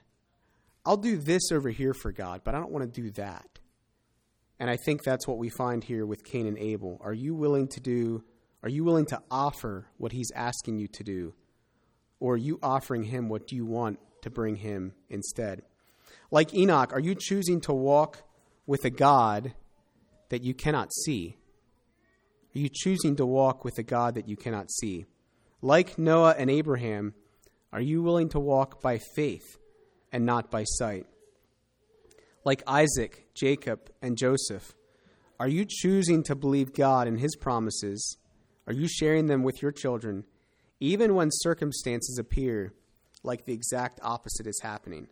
I'll 0.86 0.98
do 0.98 1.18
this 1.18 1.52
over 1.52 1.70
here 1.70 1.94
for 1.94 2.12
God, 2.12 2.42
but 2.44 2.56
I 2.56 2.60
don't 2.60 2.72
want 2.72 2.92
to 2.92 3.02
do 3.02 3.10
that. 3.12 3.60
And 4.60 4.70
I 4.70 4.78
think 4.78 5.04
that's 5.04 5.28
what 5.28 5.38
we 5.38 5.50
find 5.50 5.84
here 5.84 6.06
with 6.06 6.24
Cain 6.24 6.48
and 6.48 6.58
Abel. 6.58 7.00
Are 7.04 7.14
you 7.14 7.36
willing 7.36 7.68
to 7.70 7.80
do, 7.80 8.24
are 8.64 8.70
you 8.70 8.84
willing 8.84 9.06
to 9.08 9.22
offer 9.30 9.88
what 9.98 10.12
he's 10.12 10.32
asking 10.36 10.80
you 10.80 10.88
to 10.90 11.04
do? 11.04 11.34
Or 12.20 12.34
are 12.34 12.38
you 12.38 12.60
offering 12.64 13.04
him 13.04 13.30
what 13.30 13.48
do 13.48 13.56
you 13.56 13.66
want 13.66 14.00
to 14.26 14.30
bring 14.32 14.58
him 14.58 14.92
instead? 15.08 15.62
Like 16.32 16.54
Enoch, 16.54 16.92
are 16.92 17.00
you 17.00 17.16
choosing 17.16 17.62
to 17.62 17.74
walk 17.74 18.24
with 18.66 18.84
a 18.84 18.90
God 18.90 19.54
that 20.30 20.44
you 20.44 20.56
cannot 20.56 20.92
see? 20.92 21.38
Are 22.56 22.60
you 22.60 22.70
choosing 22.72 23.16
to 23.18 23.26
walk 23.26 23.64
with 23.64 23.78
a 23.78 23.84
God 23.84 24.16
that 24.16 24.28
you 24.28 24.36
cannot 24.36 24.72
see? 24.72 25.06
Like 25.62 26.00
Noah 26.00 26.36
and 26.38 26.50
Abraham, 26.50 27.14
are 27.72 27.82
you 27.82 28.02
willing 28.02 28.28
to 28.30 28.40
walk 28.40 28.82
by 28.82 28.98
faith 29.16 29.60
and 30.12 30.26
not 30.26 30.50
by 30.50 30.64
sight? 30.64 31.06
Like 32.44 32.64
Isaac, 32.66 33.28
Jacob, 33.36 33.92
and 34.02 34.18
Joseph, 34.18 34.74
are 35.40 35.48
you 35.48 35.66
choosing 35.68 36.24
to 36.24 36.36
believe 36.36 36.74
God 36.74 37.08
and 37.08 37.20
his 37.20 37.36
promises? 37.36 38.18
Are 38.66 38.74
you 38.74 38.88
sharing 38.88 39.28
them 39.28 39.44
with 39.44 39.62
your 39.62 39.72
children, 39.72 40.24
even 40.80 41.14
when 41.14 41.30
circumstances 41.32 42.18
appear 42.18 42.74
like 43.26 43.46
the 43.46 43.54
exact 43.54 44.00
opposite 44.04 44.48
is 44.48 44.60
happening? 44.62 45.08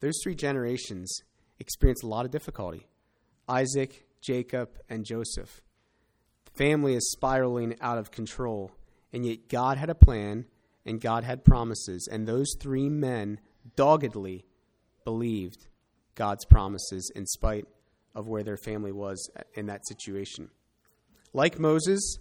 Those 0.00 0.18
three 0.22 0.34
generations 0.34 1.20
experienced 1.58 2.04
a 2.04 2.08
lot 2.08 2.24
of 2.24 2.30
difficulty 2.30 2.86
Isaac, 3.48 4.06
Jacob, 4.20 4.70
and 4.88 5.04
Joseph. 5.04 5.62
The 6.46 6.50
family 6.52 6.94
is 6.94 7.12
spiraling 7.12 7.76
out 7.80 7.98
of 7.98 8.10
control, 8.10 8.72
and 9.12 9.24
yet 9.24 9.48
God 9.48 9.78
had 9.78 9.90
a 9.90 9.94
plan 9.94 10.46
and 10.84 11.00
God 11.00 11.24
had 11.24 11.44
promises, 11.44 12.08
and 12.10 12.26
those 12.26 12.54
three 12.60 12.88
men 12.88 13.40
doggedly 13.74 14.44
believed 15.04 15.66
God's 16.14 16.44
promises 16.44 17.10
in 17.14 17.26
spite 17.26 17.66
of 18.14 18.28
where 18.28 18.42
their 18.42 18.56
family 18.56 18.92
was 18.92 19.30
in 19.54 19.66
that 19.66 19.86
situation. 19.86 20.48
Like 21.32 21.58
Moses, 21.58 22.18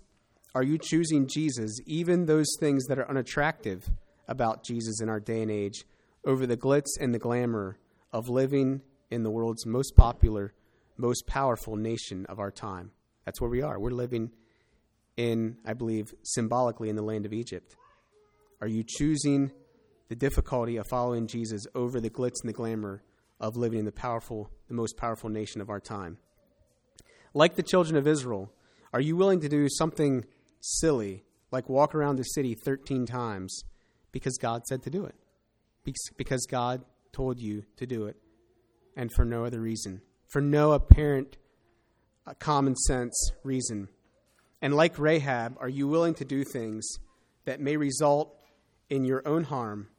are 0.56 0.64
you 0.64 0.78
choosing 0.78 1.28
Jesus, 1.28 1.80
even 1.86 2.26
those 2.26 2.48
things 2.60 2.86
that 2.88 3.00
are 3.00 3.10
unattractive 3.10 3.90
about 4.28 4.64
Jesus 4.64 5.02
in 5.02 5.10
our 5.10 5.20
day 5.20 5.42
and 5.42 5.52
age, 5.52 5.86
over 6.26 6.46
the 6.46 6.58
glitz 6.58 7.00
and 7.00 7.14
the 7.14 7.20
glamour 7.20 7.78
of 8.12 8.30
living 8.30 8.82
in 9.12 9.24
the 9.24 9.30
world's 9.30 9.66
most 9.66 9.96
popular, 9.96 10.54
most 10.98 11.28
powerful 11.28 11.76
nation 11.76 12.26
of 12.28 12.40
our 12.40 12.52
time? 12.52 12.92
That's 13.26 13.42
where 13.42 13.50
we 13.50 13.62
are. 13.62 13.80
We're 13.80 13.92
living 13.92 14.32
in, 15.18 15.58
I 15.66 15.74
believe, 15.74 16.14
symbolically 16.24 16.90
in 16.90 16.96
the 16.96 17.02
land 17.02 17.26
of 17.26 17.34
Egypt. 17.34 17.76
Are 18.62 18.68
you 18.68 18.84
choosing 18.88 19.52
the 20.08 20.16
difficulty 20.16 20.78
of 20.78 20.88
following 20.88 21.28
Jesus 21.28 21.66
over 21.74 22.00
the 22.00 22.10
glitz 22.10 22.42
and 22.42 22.50
the 22.50 22.54
glamour 22.54 23.04
of 23.40 23.58
living 23.58 23.80
in 23.80 23.86
the 23.86 23.92
powerful, 23.92 24.50
the 24.68 24.74
most 24.74 24.98
powerful 24.98 25.30
nation 25.30 25.62
of 25.62 25.70
our 25.70 25.80
time. 25.80 26.18
Like 27.34 27.56
the 27.56 27.64
children 27.64 27.98
of 27.98 28.08
Israel, 28.08 28.52
are 28.94 29.02
you 29.02 29.16
willing 29.16 29.42
to 29.42 29.50
do 29.50 29.68
something 29.70 30.26
silly, 30.62 31.24
like 31.52 31.68
walk 31.68 31.94
around 31.94 32.16
the 32.16 32.24
city 32.24 32.56
13 32.56 33.06
times 33.06 33.64
because 34.16 34.38
God 34.38 34.66
said 34.66 34.82
to 34.84 34.90
do 34.90 35.04
it? 35.04 35.16
Because 36.16 36.46
God 36.46 36.86
told 37.12 37.38
you 37.38 37.66
to 37.76 37.86
do 37.86 38.06
it, 38.06 38.16
and 38.96 39.12
for 39.12 39.26
no 39.26 39.44
other 39.44 39.60
reason, 39.60 40.00
for 40.28 40.40
no 40.40 40.72
apparent 40.72 41.36
uh, 42.26 42.34
common 42.36 42.78
sense 42.78 43.14
reason. 43.44 43.90
And 44.62 44.74
like 44.74 44.98
Rahab, 44.98 45.58
are 45.60 45.68
you 45.68 45.90
willing 45.90 46.14
to 46.14 46.24
do 46.24 46.46
things 46.46 46.88
that 47.44 47.60
may 47.60 47.76
result 47.76 48.34
in 48.90 49.04
your 49.04 49.22
own 49.28 49.44
harm 49.44 49.90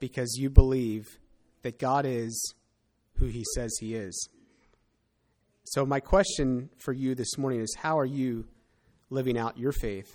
because 0.00 0.36
you 0.36 0.50
believe 0.50 1.18
that 1.62 1.78
God 1.78 2.04
is 2.04 2.54
who 3.14 3.24
he 3.24 3.42
says 3.54 3.74
he 3.80 3.94
is. 3.94 4.28
So, 5.64 5.86
my 5.86 6.00
question 6.00 6.68
for 6.76 6.92
you 6.92 7.14
this 7.14 7.38
morning 7.38 7.60
is 7.60 7.74
how 7.78 7.98
are 7.98 8.04
you 8.04 8.48
living 9.08 9.38
out 9.38 9.56
your 9.56 9.72
faith? 9.72 10.14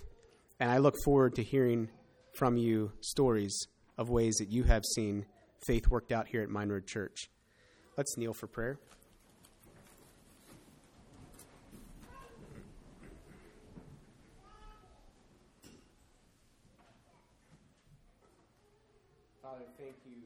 And 0.60 0.70
I 0.70 0.78
look 0.78 0.94
forward 1.04 1.34
to 1.34 1.42
hearing 1.42 1.88
from 2.32 2.56
you 2.56 2.92
stories 3.00 3.68
of 3.98 4.08
ways 4.08 4.36
that 4.36 4.48
you 4.48 4.64
have 4.64 4.84
seen 4.84 5.26
faith 5.64 5.88
worked 5.88 6.12
out 6.12 6.26
here 6.28 6.42
at 6.42 6.48
Mine 6.48 6.70
Road 6.70 6.86
Church. 6.86 7.30
Let's 7.96 8.16
kneel 8.16 8.32
for 8.32 8.46
prayer. 8.46 8.78
Father, 19.42 19.64
thank 19.78 19.96
you 20.06 20.22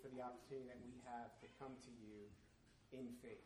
for 0.00 0.08
the 0.14 0.22
opportunity 0.22 0.68
that 0.68 0.78
we 0.84 0.94
have 1.04 1.34
to 1.40 1.46
come 1.58 1.72
to 1.82 1.90
you 2.00 2.98
in 2.98 3.06
faith. 3.20 3.42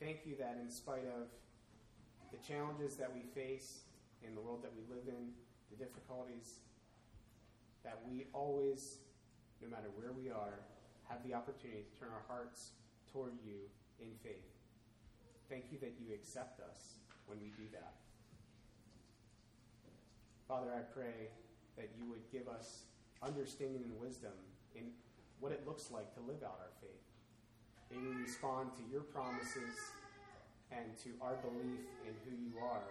Thank 0.00 0.26
you 0.26 0.34
that 0.40 0.58
in 0.60 0.68
spite 0.68 1.06
of 1.06 1.28
the 2.32 2.38
challenges 2.44 2.96
that 2.96 3.12
we 3.14 3.22
face 3.22 3.84
in 4.26 4.34
the 4.34 4.40
world 4.40 4.62
that 4.62 4.72
we 4.74 4.82
live 4.88 5.08
in, 5.08 5.32
the 5.70 5.76
difficulties, 5.76 6.60
that 7.84 7.98
we 8.06 8.26
always, 8.32 8.98
no 9.60 9.68
matter 9.68 9.88
where 9.94 10.12
we 10.12 10.30
are, 10.30 10.60
have 11.08 11.22
the 11.26 11.34
opportunity 11.34 11.82
to 11.82 11.92
turn 11.98 12.08
our 12.08 12.24
hearts 12.28 12.70
toward 13.12 13.32
you 13.44 13.68
in 14.00 14.08
faith. 14.22 14.48
Thank 15.50 15.70
you 15.70 15.78
that 15.80 15.94
you 16.00 16.14
accept 16.14 16.60
us 16.60 16.94
when 17.26 17.38
we 17.40 17.48
do 17.58 17.68
that. 17.72 17.94
Father, 20.48 20.72
I 20.72 20.80
pray 20.80 21.28
that 21.76 21.90
you 21.96 22.08
would 22.08 22.24
give 22.30 22.48
us 22.48 22.84
understanding 23.22 23.82
and 23.84 24.00
wisdom 24.00 24.32
in 24.74 24.90
what 25.40 25.52
it 25.52 25.66
looks 25.66 25.90
like 25.90 26.14
to 26.14 26.20
live 26.20 26.42
out 26.44 26.58
our 26.60 26.72
faith. 26.80 27.02
May 27.90 27.98
we 27.98 28.22
respond 28.22 28.70
to 28.76 28.82
your 28.90 29.02
promises 29.02 29.76
and 30.70 30.96
to 31.04 31.10
our 31.20 31.36
belief 31.36 31.84
in 32.08 32.14
who 32.24 32.32
you 32.36 32.56
are. 32.62 32.88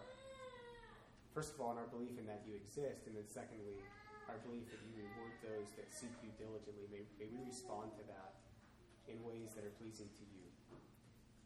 First 1.34 1.56
of 1.56 1.64
all, 1.64 1.72
in 1.72 1.80
our 1.80 1.88
belief 1.88 2.20
in 2.20 2.28
that 2.28 2.44
you 2.44 2.60
exist, 2.60 3.08
and 3.08 3.16
then 3.16 3.24
secondly, 3.26 3.80
our 4.28 4.36
belief 4.44 4.68
that 4.68 4.84
you 4.84 4.92
reward 5.00 5.32
those 5.40 5.72
that 5.80 5.88
seek 5.88 6.12
you 6.20 6.30
diligently. 6.36 6.86
May, 6.92 7.08
may 7.18 7.32
we 7.32 7.40
respond 7.48 7.96
to 7.96 8.04
that 8.12 8.36
in 9.08 9.16
ways 9.24 9.56
that 9.56 9.64
are 9.64 9.72
pleasing 9.80 10.12
to 10.12 10.26
you. 10.36 10.44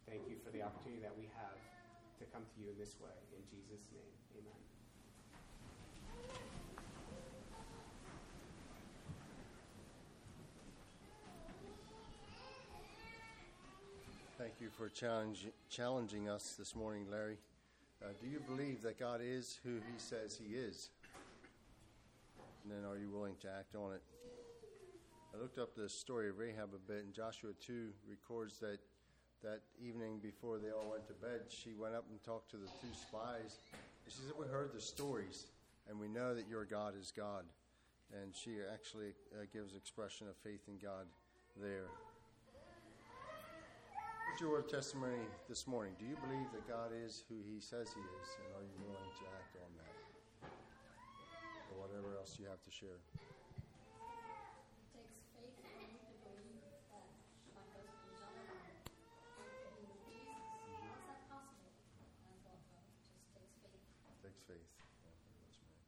Thank 0.09 0.25
you 0.27 0.41
for 0.43 0.49
the 0.49 0.65
opportunity 0.65 1.01
that 1.05 1.13
we 1.13 1.29
have 1.37 1.61
to 2.17 2.25
come 2.33 2.41
to 2.43 2.55
you 2.61 2.73
in 2.73 2.77
this 2.81 2.97
way. 2.97 3.13
In 3.37 3.45
Jesus' 3.45 3.93
name, 3.93 4.09
amen. 4.41 4.57
Thank 14.37 14.57
you 14.59 14.69
for 14.73 14.89
challenging 14.89 16.27
us 16.27 16.55
this 16.57 16.75
morning, 16.75 17.05
Larry. 17.09 17.37
Uh, 18.03 18.07
do 18.21 18.27
you 18.27 18.39
believe 18.39 18.81
that 18.83 18.99
God 18.99 19.21
is 19.23 19.59
who 19.63 19.75
He 19.75 19.97
says 19.97 20.39
He 20.41 20.55
is? 20.55 20.89
And 22.63 22.71
then 22.71 22.89
are 22.89 22.97
you 22.97 23.09
willing 23.09 23.35
to 23.41 23.47
act 23.47 23.75
on 23.75 23.93
it? 23.93 24.01
I 25.33 25.41
looked 25.41 25.57
up 25.57 25.75
the 25.75 25.89
story 25.89 26.29
of 26.29 26.37
Rahab 26.37 26.69
a 26.73 26.91
bit, 26.91 27.03
and 27.03 27.13
Joshua 27.13 27.51
2 27.65 27.89
records 28.09 28.59
that 28.59 28.79
that 29.43 29.61
evening 29.79 30.19
before 30.23 30.57
they 30.57 30.71
all 30.71 30.89
went 30.89 31.05
to 31.07 31.13
bed, 31.13 31.41
she 31.49 31.73
went 31.73 31.93
up 31.93 32.05
and 32.09 32.21
talked 32.23 32.49
to 32.51 32.57
the 32.57 32.67
two 32.81 32.93
spies. 32.93 33.59
And 34.03 34.09
she 34.09 34.21
said, 34.25 34.33
We 34.39 34.47
heard 34.47 34.73
the 34.73 34.81
stories, 34.81 35.45
and 35.87 35.99
we 35.99 36.07
know 36.07 36.33
that 36.33 36.47
your 36.49 36.65
God 36.65 36.93
is 36.99 37.13
God. 37.15 37.45
And 38.11 38.33
she 38.35 38.57
actually 38.73 39.13
uh, 39.33 39.45
gives 39.53 39.75
expression 39.75 40.27
of 40.27 40.35
faith 40.37 40.61
in 40.67 40.77
God 40.81 41.05
there. 41.61 41.89
Your 44.37 44.61
testimony 44.61 45.31
this 45.47 45.65
morning? 45.65 45.93
Do 45.97 46.05
you 46.05 46.17
believe 46.19 46.51
that 46.51 46.67
God 46.67 46.91
is 46.91 47.23
who 47.29 47.35
He 47.47 47.61
says 47.61 47.95
He 47.95 48.01
is, 48.01 48.37
and 48.37 48.45
are 48.53 48.67
you 48.67 48.75
willing 48.83 49.09
to 49.17 49.25
act 49.39 49.55
on 49.55 49.71
that? 49.79 49.95
Or 51.71 51.87
whatever 51.87 52.17
else 52.19 52.35
you 52.37 52.45
have 52.51 52.61
to 52.67 52.69
share. 52.71 52.99
It 52.99 54.91
takes 54.91 55.23
faith 55.33 55.55
for 55.63 55.79
me 55.87 55.97
to 56.03 56.13
believe 56.19 56.61
that 56.67 57.15
my 57.55 57.63
husband 57.79 58.11
Jonathan 58.19 58.67
can 58.83 59.71
be 59.71 59.87
with 60.03 60.03
Jesus. 60.03 60.43
How 60.83 60.91
is 60.91 60.99
that 61.07 61.23
possible? 61.31 61.71
I 62.19 62.43
thought, 62.43 62.67
well, 62.75 62.83
it 62.83 62.91
just 63.07 63.23
takes 63.31 63.55
faith. 63.63 63.81
Takes 64.19 64.43
faith. 64.43 64.67
Yeah, 64.99 65.15
pretty 65.23 65.39
much, 65.47 65.55
man. 65.63 65.79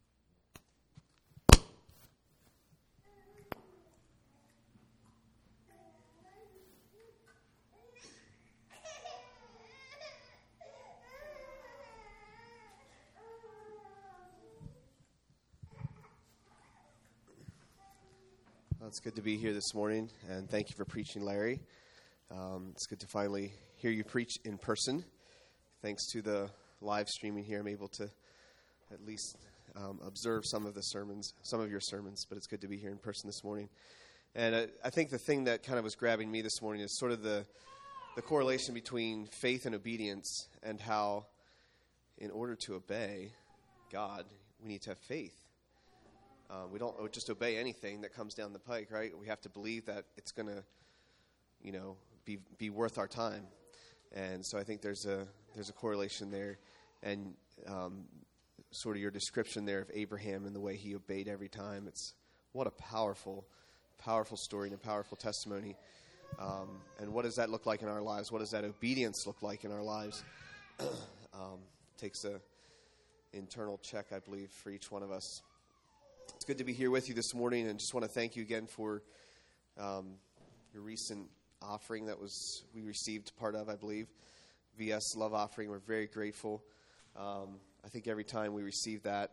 Well, 18.79 18.86
it's 18.97 19.03
good 19.03 19.15
to 19.15 19.21
be 19.21 19.37
here 19.37 19.53
this 19.53 19.75
morning, 19.75 20.09
and 20.27 20.49
thank 20.49 20.71
you 20.71 20.75
for 20.75 20.83
preaching, 20.83 21.21
Larry. 21.21 21.61
Um, 22.31 22.69
it's 22.71 22.87
good 22.87 22.99
to 23.01 23.05
finally 23.05 23.53
hear 23.75 23.91
you 23.91 24.03
preach 24.03 24.39
in 24.43 24.57
person. 24.57 25.05
Thanks 25.83 26.07
to 26.13 26.23
the 26.23 26.49
live 26.81 27.07
streaming 27.07 27.43
here, 27.43 27.59
I'm 27.59 27.67
able 27.67 27.89
to 27.89 28.09
at 28.91 29.05
least 29.05 29.37
um, 29.75 29.99
observe 30.03 30.47
some 30.47 30.65
of 30.65 30.73
the 30.73 30.81
sermons, 30.81 31.35
some 31.43 31.59
of 31.59 31.69
your 31.69 31.79
sermons, 31.79 32.25
but 32.27 32.39
it's 32.39 32.47
good 32.47 32.61
to 32.61 32.67
be 32.67 32.77
here 32.77 32.89
in 32.89 32.97
person 32.97 33.27
this 33.27 33.43
morning. 33.43 33.69
And 34.33 34.55
I, 34.55 34.67
I 34.83 34.89
think 34.89 35.11
the 35.11 35.19
thing 35.19 35.43
that 35.43 35.61
kind 35.61 35.77
of 35.77 35.83
was 35.83 35.93
grabbing 35.93 36.31
me 36.31 36.41
this 36.41 36.59
morning 36.59 36.81
is 36.81 36.97
sort 36.97 37.11
of 37.11 37.21
the, 37.21 37.45
the 38.15 38.23
correlation 38.23 38.73
between 38.73 39.27
faith 39.27 39.67
and 39.67 39.75
obedience, 39.75 40.47
and 40.63 40.81
how, 40.81 41.27
in 42.17 42.31
order 42.31 42.55
to 42.65 42.73
obey 42.73 43.31
God, 43.91 44.25
we 44.59 44.69
need 44.69 44.81
to 44.81 44.89
have 44.89 44.97
faith. 44.97 45.46
Uh, 46.49 46.65
we 46.71 46.79
don't 46.79 47.11
just 47.11 47.29
obey 47.29 47.57
anything 47.57 48.01
that 48.01 48.13
comes 48.13 48.33
down 48.33 48.53
the 48.53 48.59
pike, 48.59 48.87
right? 48.89 49.17
We 49.17 49.27
have 49.27 49.41
to 49.41 49.49
believe 49.49 49.85
that 49.87 50.05
it's 50.15 50.31
going 50.31 50.47
to, 50.47 50.63
you 51.61 51.73
know, 51.73 51.97
be 52.25 52.37
be 52.57 52.69
worth 52.69 52.97
our 52.97 53.07
time. 53.07 53.47
And 54.13 54.45
so 54.45 54.57
I 54.57 54.63
think 54.63 54.81
there's 54.81 55.05
a 55.05 55.27
there's 55.55 55.69
a 55.69 55.73
correlation 55.73 56.31
there, 56.31 56.57
and 57.03 57.33
um, 57.67 58.05
sort 58.71 58.95
of 58.95 59.01
your 59.01 59.11
description 59.11 59.65
there 59.65 59.81
of 59.81 59.91
Abraham 59.93 60.45
and 60.45 60.55
the 60.55 60.59
way 60.59 60.75
he 60.75 60.95
obeyed 60.95 61.27
every 61.27 61.49
time. 61.49 61.85
It's 61.87 62.13
what 62.53 62.67
a 62.67 62.71
powerful, 62.71 63.45
powerful 63.97 64.37
story 64.37 64.69
and 64.69 64.75
a 64.75 64.79
powerful 64.79 65.17
testimony. 65.17 65.75
Um, 66.39 66.69
and 66.99 67.13
what 67.13 67.23
does 67.25 67.35
that 67.35 67.49
look 67.49 67.65
like 67.65 67.81
in 67.81 67.87
our 67.87 68.01
lives? 68.01 68.31
What 68.31 68.39
does 68.39 68.51
that 68.51 68.63
obedience 68.63 69.25
look 69.25 69.41
like 69.41 69.63
in 69.63 69.71
our 69.71 69.81
lives? 69.81 70.23
um, 71.33 71.59
takes 71.97 72.23
a 72.25 72.39
internal 73.33 73.77
check, 73.79 74.07
I 74.13 74.19
believe, 74.19 74.49
for 74.49 74.69
each 74.69 74.91
one 74.91 75.03
of 75.03 75.11
us. 75.11 75.41
It's 76.35 76.45
good 76.45 76.57
to 76.57 76.63
be 76.63 76.73
here 76.73 76.91
with 76.91 77.07
you 77.07 77.15
this 77.15 77.33
morning, 77.33 77.67
and 77.67 77.79
just 77.79 77.93
want 77.93 78.05
to 78.05 78.11
thank 78.11 78.35
you 78.35 78.41
again 78.41 78.67
for 78.67 79.01
um, 79.79 80.15
your 80.73 80.83
recent 80.83 81.27
offering 81.61 82.05
that 82.07 82.19
was 82.19 82.63
we 82.73 82.81
received 82.81 83.31
part 83.37 83.55
of, 83.55 83.69
I 83.69 83.75
believe, 83.75 84.07
VS 84.77 85.15
Love 85.15 85.33
Offering. 85.33 85.69
We're 85.69 85.79
very 85.79 86.07
grateful. 86.07 86.63
Um, 87.15 87.59
I 87.85 87.89
think 87.89 88.07
every 88.07 88.23
time 88.23 88.53
we 88.53 88.63
receive 88.63 89.03
that, 89.03 89.31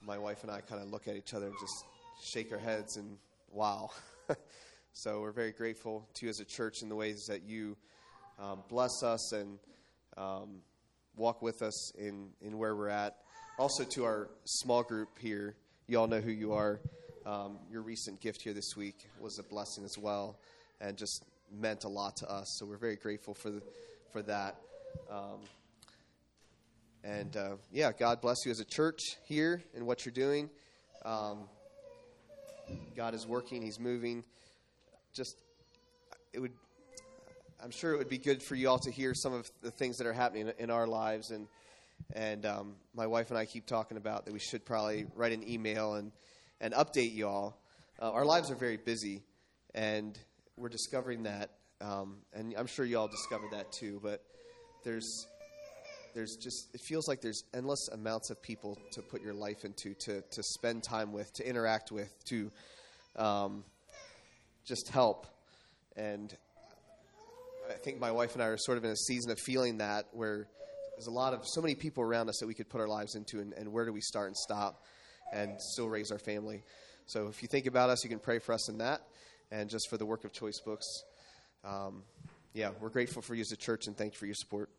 my 0.00 0.18
wife 0.18 0.42
and 0.42 0.50
I 0.50 0.60
kind 0.60 0.82
of 0.82 0.88
look 0.88 1.08
at 1.08 1.16
each 1.16 1.34
other 1.34 1.46
and 1.46 1.54
just 1.60 1.84
shake 2.32 2.52
our 2.52 2.58
heads 2.58 2.96
and 2.96 3.16
wow. 3.50 3.90
so 4.92 5.20
we're 5.20 5.32
very 5.32 5.52
grateful 5.52 6.08
to 6.14 6.26
you 6.26 6.30
as 6.30 6.40
a 6.40 6.44
church 6.44 6.82
in 6.82 6.88
the 6.88 6.96
ways 6.96 7.26
that 7.28 7.42
you 7.42 7.76
um, 8.40 8.62
bless 8.68 9.02
us 9.02 9.32
and 9.32 9.58
um, 10.16 10.62
walk 11.16 11.42
with 11.42 11.62
us 11.62 11.94
in, 11.96 12.30
in 12.40 12.58
where 12.58 12.74
we're 12.74 12.88
at. 12.88 13.16
Also 13.58 13.84
to 13.84 14.04
our 14.04 14.30
small 14.44 14.82
group 14.82 15.18
here 15.18 15.54
you 15.88 15.98
all 15.98 16.06
know 16.06 16.20
who 16.20 16.30
you 16.30 16.52
are. 16.52 16.80
Um, 17.26 17.58
your 17.70 17.82
recent 17.82 18.20
gift 18.20 18.42
here 18.42 18.52
this 18.52 18.76
week 18.76 19.08
was 19.20 19.38
a 19.38 19.42
blessing 19.42 19.84
as 19.84 19.98
well, 19.98 20.38
and 20.80 20.96
just 20.96 21.24
meant 21.52 21.84
a 21.84 21.88
lot 21.88 22.16
to 22.18 22.30
us. 22.30 22.56
So 22.58 22.66
we're 22.66 22.76
very 22.76 22.96
grateful 22.96 23.34
for 23.34 23.50
the, 23.50 23.62
for 24.12 24.22
that. 24.22 24.56
Um, 25.10 25.40
and 27.04 27.36
uh, 27.36 27.56
yeah, 27.72 27.92
God 27.92 28.20
bless 28.20 28.44
you 28.44 28.50
as 28.50 28.60
a 28.60 28.64
church 28.64 29.16
here 29.24 29.62
and 29.74 29.86
what 29.86 30.04
you're 30.04 30.12
doing. 30.12 30.50
Um, 31.04 31.48
God 32.96 33.14
is 33.14 33.26
working; 33.26 33.60
He's 33.62 33.80
moving. 33.80 34.22
Just 35.12 35.36
it 36.32 36.38
would. 36.38 36.52
I'm 37.62 37.70
sure 37.70 37.92
it 37.92 37.98
would 37.98 38.08
be 38.08 38.18
good 38.18 38.42
for 38.42 38.54
you 38.54 38.68
all 38.68 38.78
to 38.80 38.90
hear 38.90 39.14
some 39.14 39.32
of 39.32 39.50
the 39.62 39.70
things 39.70 39.98
that 39.98 40.06
are 40.06 40.12
happening 40.12 40.52
in 40.58 40.70
our 40.70 40.86
lives 40.86 41.30
and 41.30 41.46
and 42.14 42.44
um, 42.46 42.74
my 42.94 43.06
wife 43.06 43.30
and 43.30 43.38
I 43.38 43.44
keep 43.44 43.66
talking 43.66 43.96
about 43.96 44.26
that 44.26 44.32
we 44.32 44.38
should 44.38 44.64
probably 44.64 45.06
write 45.14 45.32
an 45.32 45.48
email 45.48 45.94
and, 45.94 46.12
and 46.60 46.74
update 46.74 47.12
you 47.12 47.28
all. 47.28 47.60
Uh, 48.00 48.10
our 48.10 48.24
lives 48.24 48.50
are 48.50 48.54
very 48.54 48.76
busy, 48.76 49.22
and 49.74 50.18
we're 50.56 50.68
discovering 50.68 51.24
that, 51.24 51.50
um, 51.80 52.18
and 52.32 52.54
I'm 52.56 52.66
sure 52.66 52.84
you 52.84 52.98
all 52.98 53.08
discovered 53.08 53.52
that 53.52 53.72
too. 53.72 54.00
But 54.02 54.22
there's 54.84 55.26
there's 56.14 56.36
just 56.36 56.74
it 56.74 56.80
feels 56.80 57.08
like 57.08 57.20
there's 57.20 57.44
endless 57.54 57.88
amounts 57.92 58.30
of 58.30 58.42
people 58.42 58.78
to 58.92 59.02
put 59.02 59.22
your 59.22 59.34
life 59.34 59.64
into, 59.64 59.94
to 60.00 60.22
to 60.22 60.42
spend 60.42 60.82
time 60.82 61.12
with, 61.12 61.32
to 61.34 61.48
interact 61.48 61.92
with, 61.92 62.12
to 62.26 62.50
um, 63.16 63.64
just 64.64 64.88
help. 64.88 65.26
and 65.96 66.36
I 67.68 67.74
think 67.74 68.00
my 68.00 68.10
wife 68.10 68.34
and 68.34 68.42
I 68.42 68.46
are 68.46 68.58
sort 68.58 68.78
of 68.78 68.84
in 68.84 68.90
a 68.90 68.96
season 68.96 69.30
of 69.30 69.38
feeling 69.38 69.78
that 69.78 70.06
where 70.12 70.48
there's 71.02 71.08
a 71.08 71.18
lot 71.18 71.34
of 71.34 71.44
so 71.44 71.60
many 71.60 71.74
people 71.74 72.04
around 72.04 72.28
us 72.28 72.38
that 72.38 72.46
we 72.46 72.54
could 72.54 72.68
put 72.68 72.80
our 72.80 72.86
lives 72.86 73.16
into, 73.16 73.40
and, 73.40 73.52
and 73.54 73.72
where 73.72 73.84
do 73.84 73.92
we 73.92 74.00
start 74.00 74.28
and 74.28 74.36
stop 74.36 74.84
and 75.32 75.60
still 75.60 75.88
raise 75.88 76.12
our 76.12 76.18
family? 76.18 76.62
So 77.06 77.26
if 77.26 77.42
you 77.42 77.48
think 77.48 77.66
about 77.66 77.90
us, 77.90 78.04
you 78.04 78.10
can 78.10 78.20
pray 78.20 78.38
for 78.38 78.52
us 78.52 78.68
in 78.68 78.78
that, 78.78 79.00
and 79.50 79.68
just 79.68 79.90
for 79.90 79.96
the 79.96 80.06
work 80.06 80.24
of 80.24 80.32
Choice 80.32 80.60
Books. 80.60 81.02
Um, 81.64 82.04
yeah, 82.54 82.70
we're 82.80 82.88
grateful 82.88 83.20
for 83.20 83.34
you 83.34 83.40
as 83.40 83.50
a 83.50 83.56
church, 83.56 83.88
and 83.88 83.96
thank 83.96 84.12
you 84.12 84.18
for 84.18 84.26
your 84.26 84.36
support. 84.36 84.70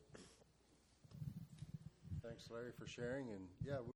Thanks, 2.24 2.50
Larry, 2.50 2.72
for 2.80 2.88
sharing. 2.88 3.28
And 3.28 3.42
yeah. 3.66 3.80
We 3.86 3.92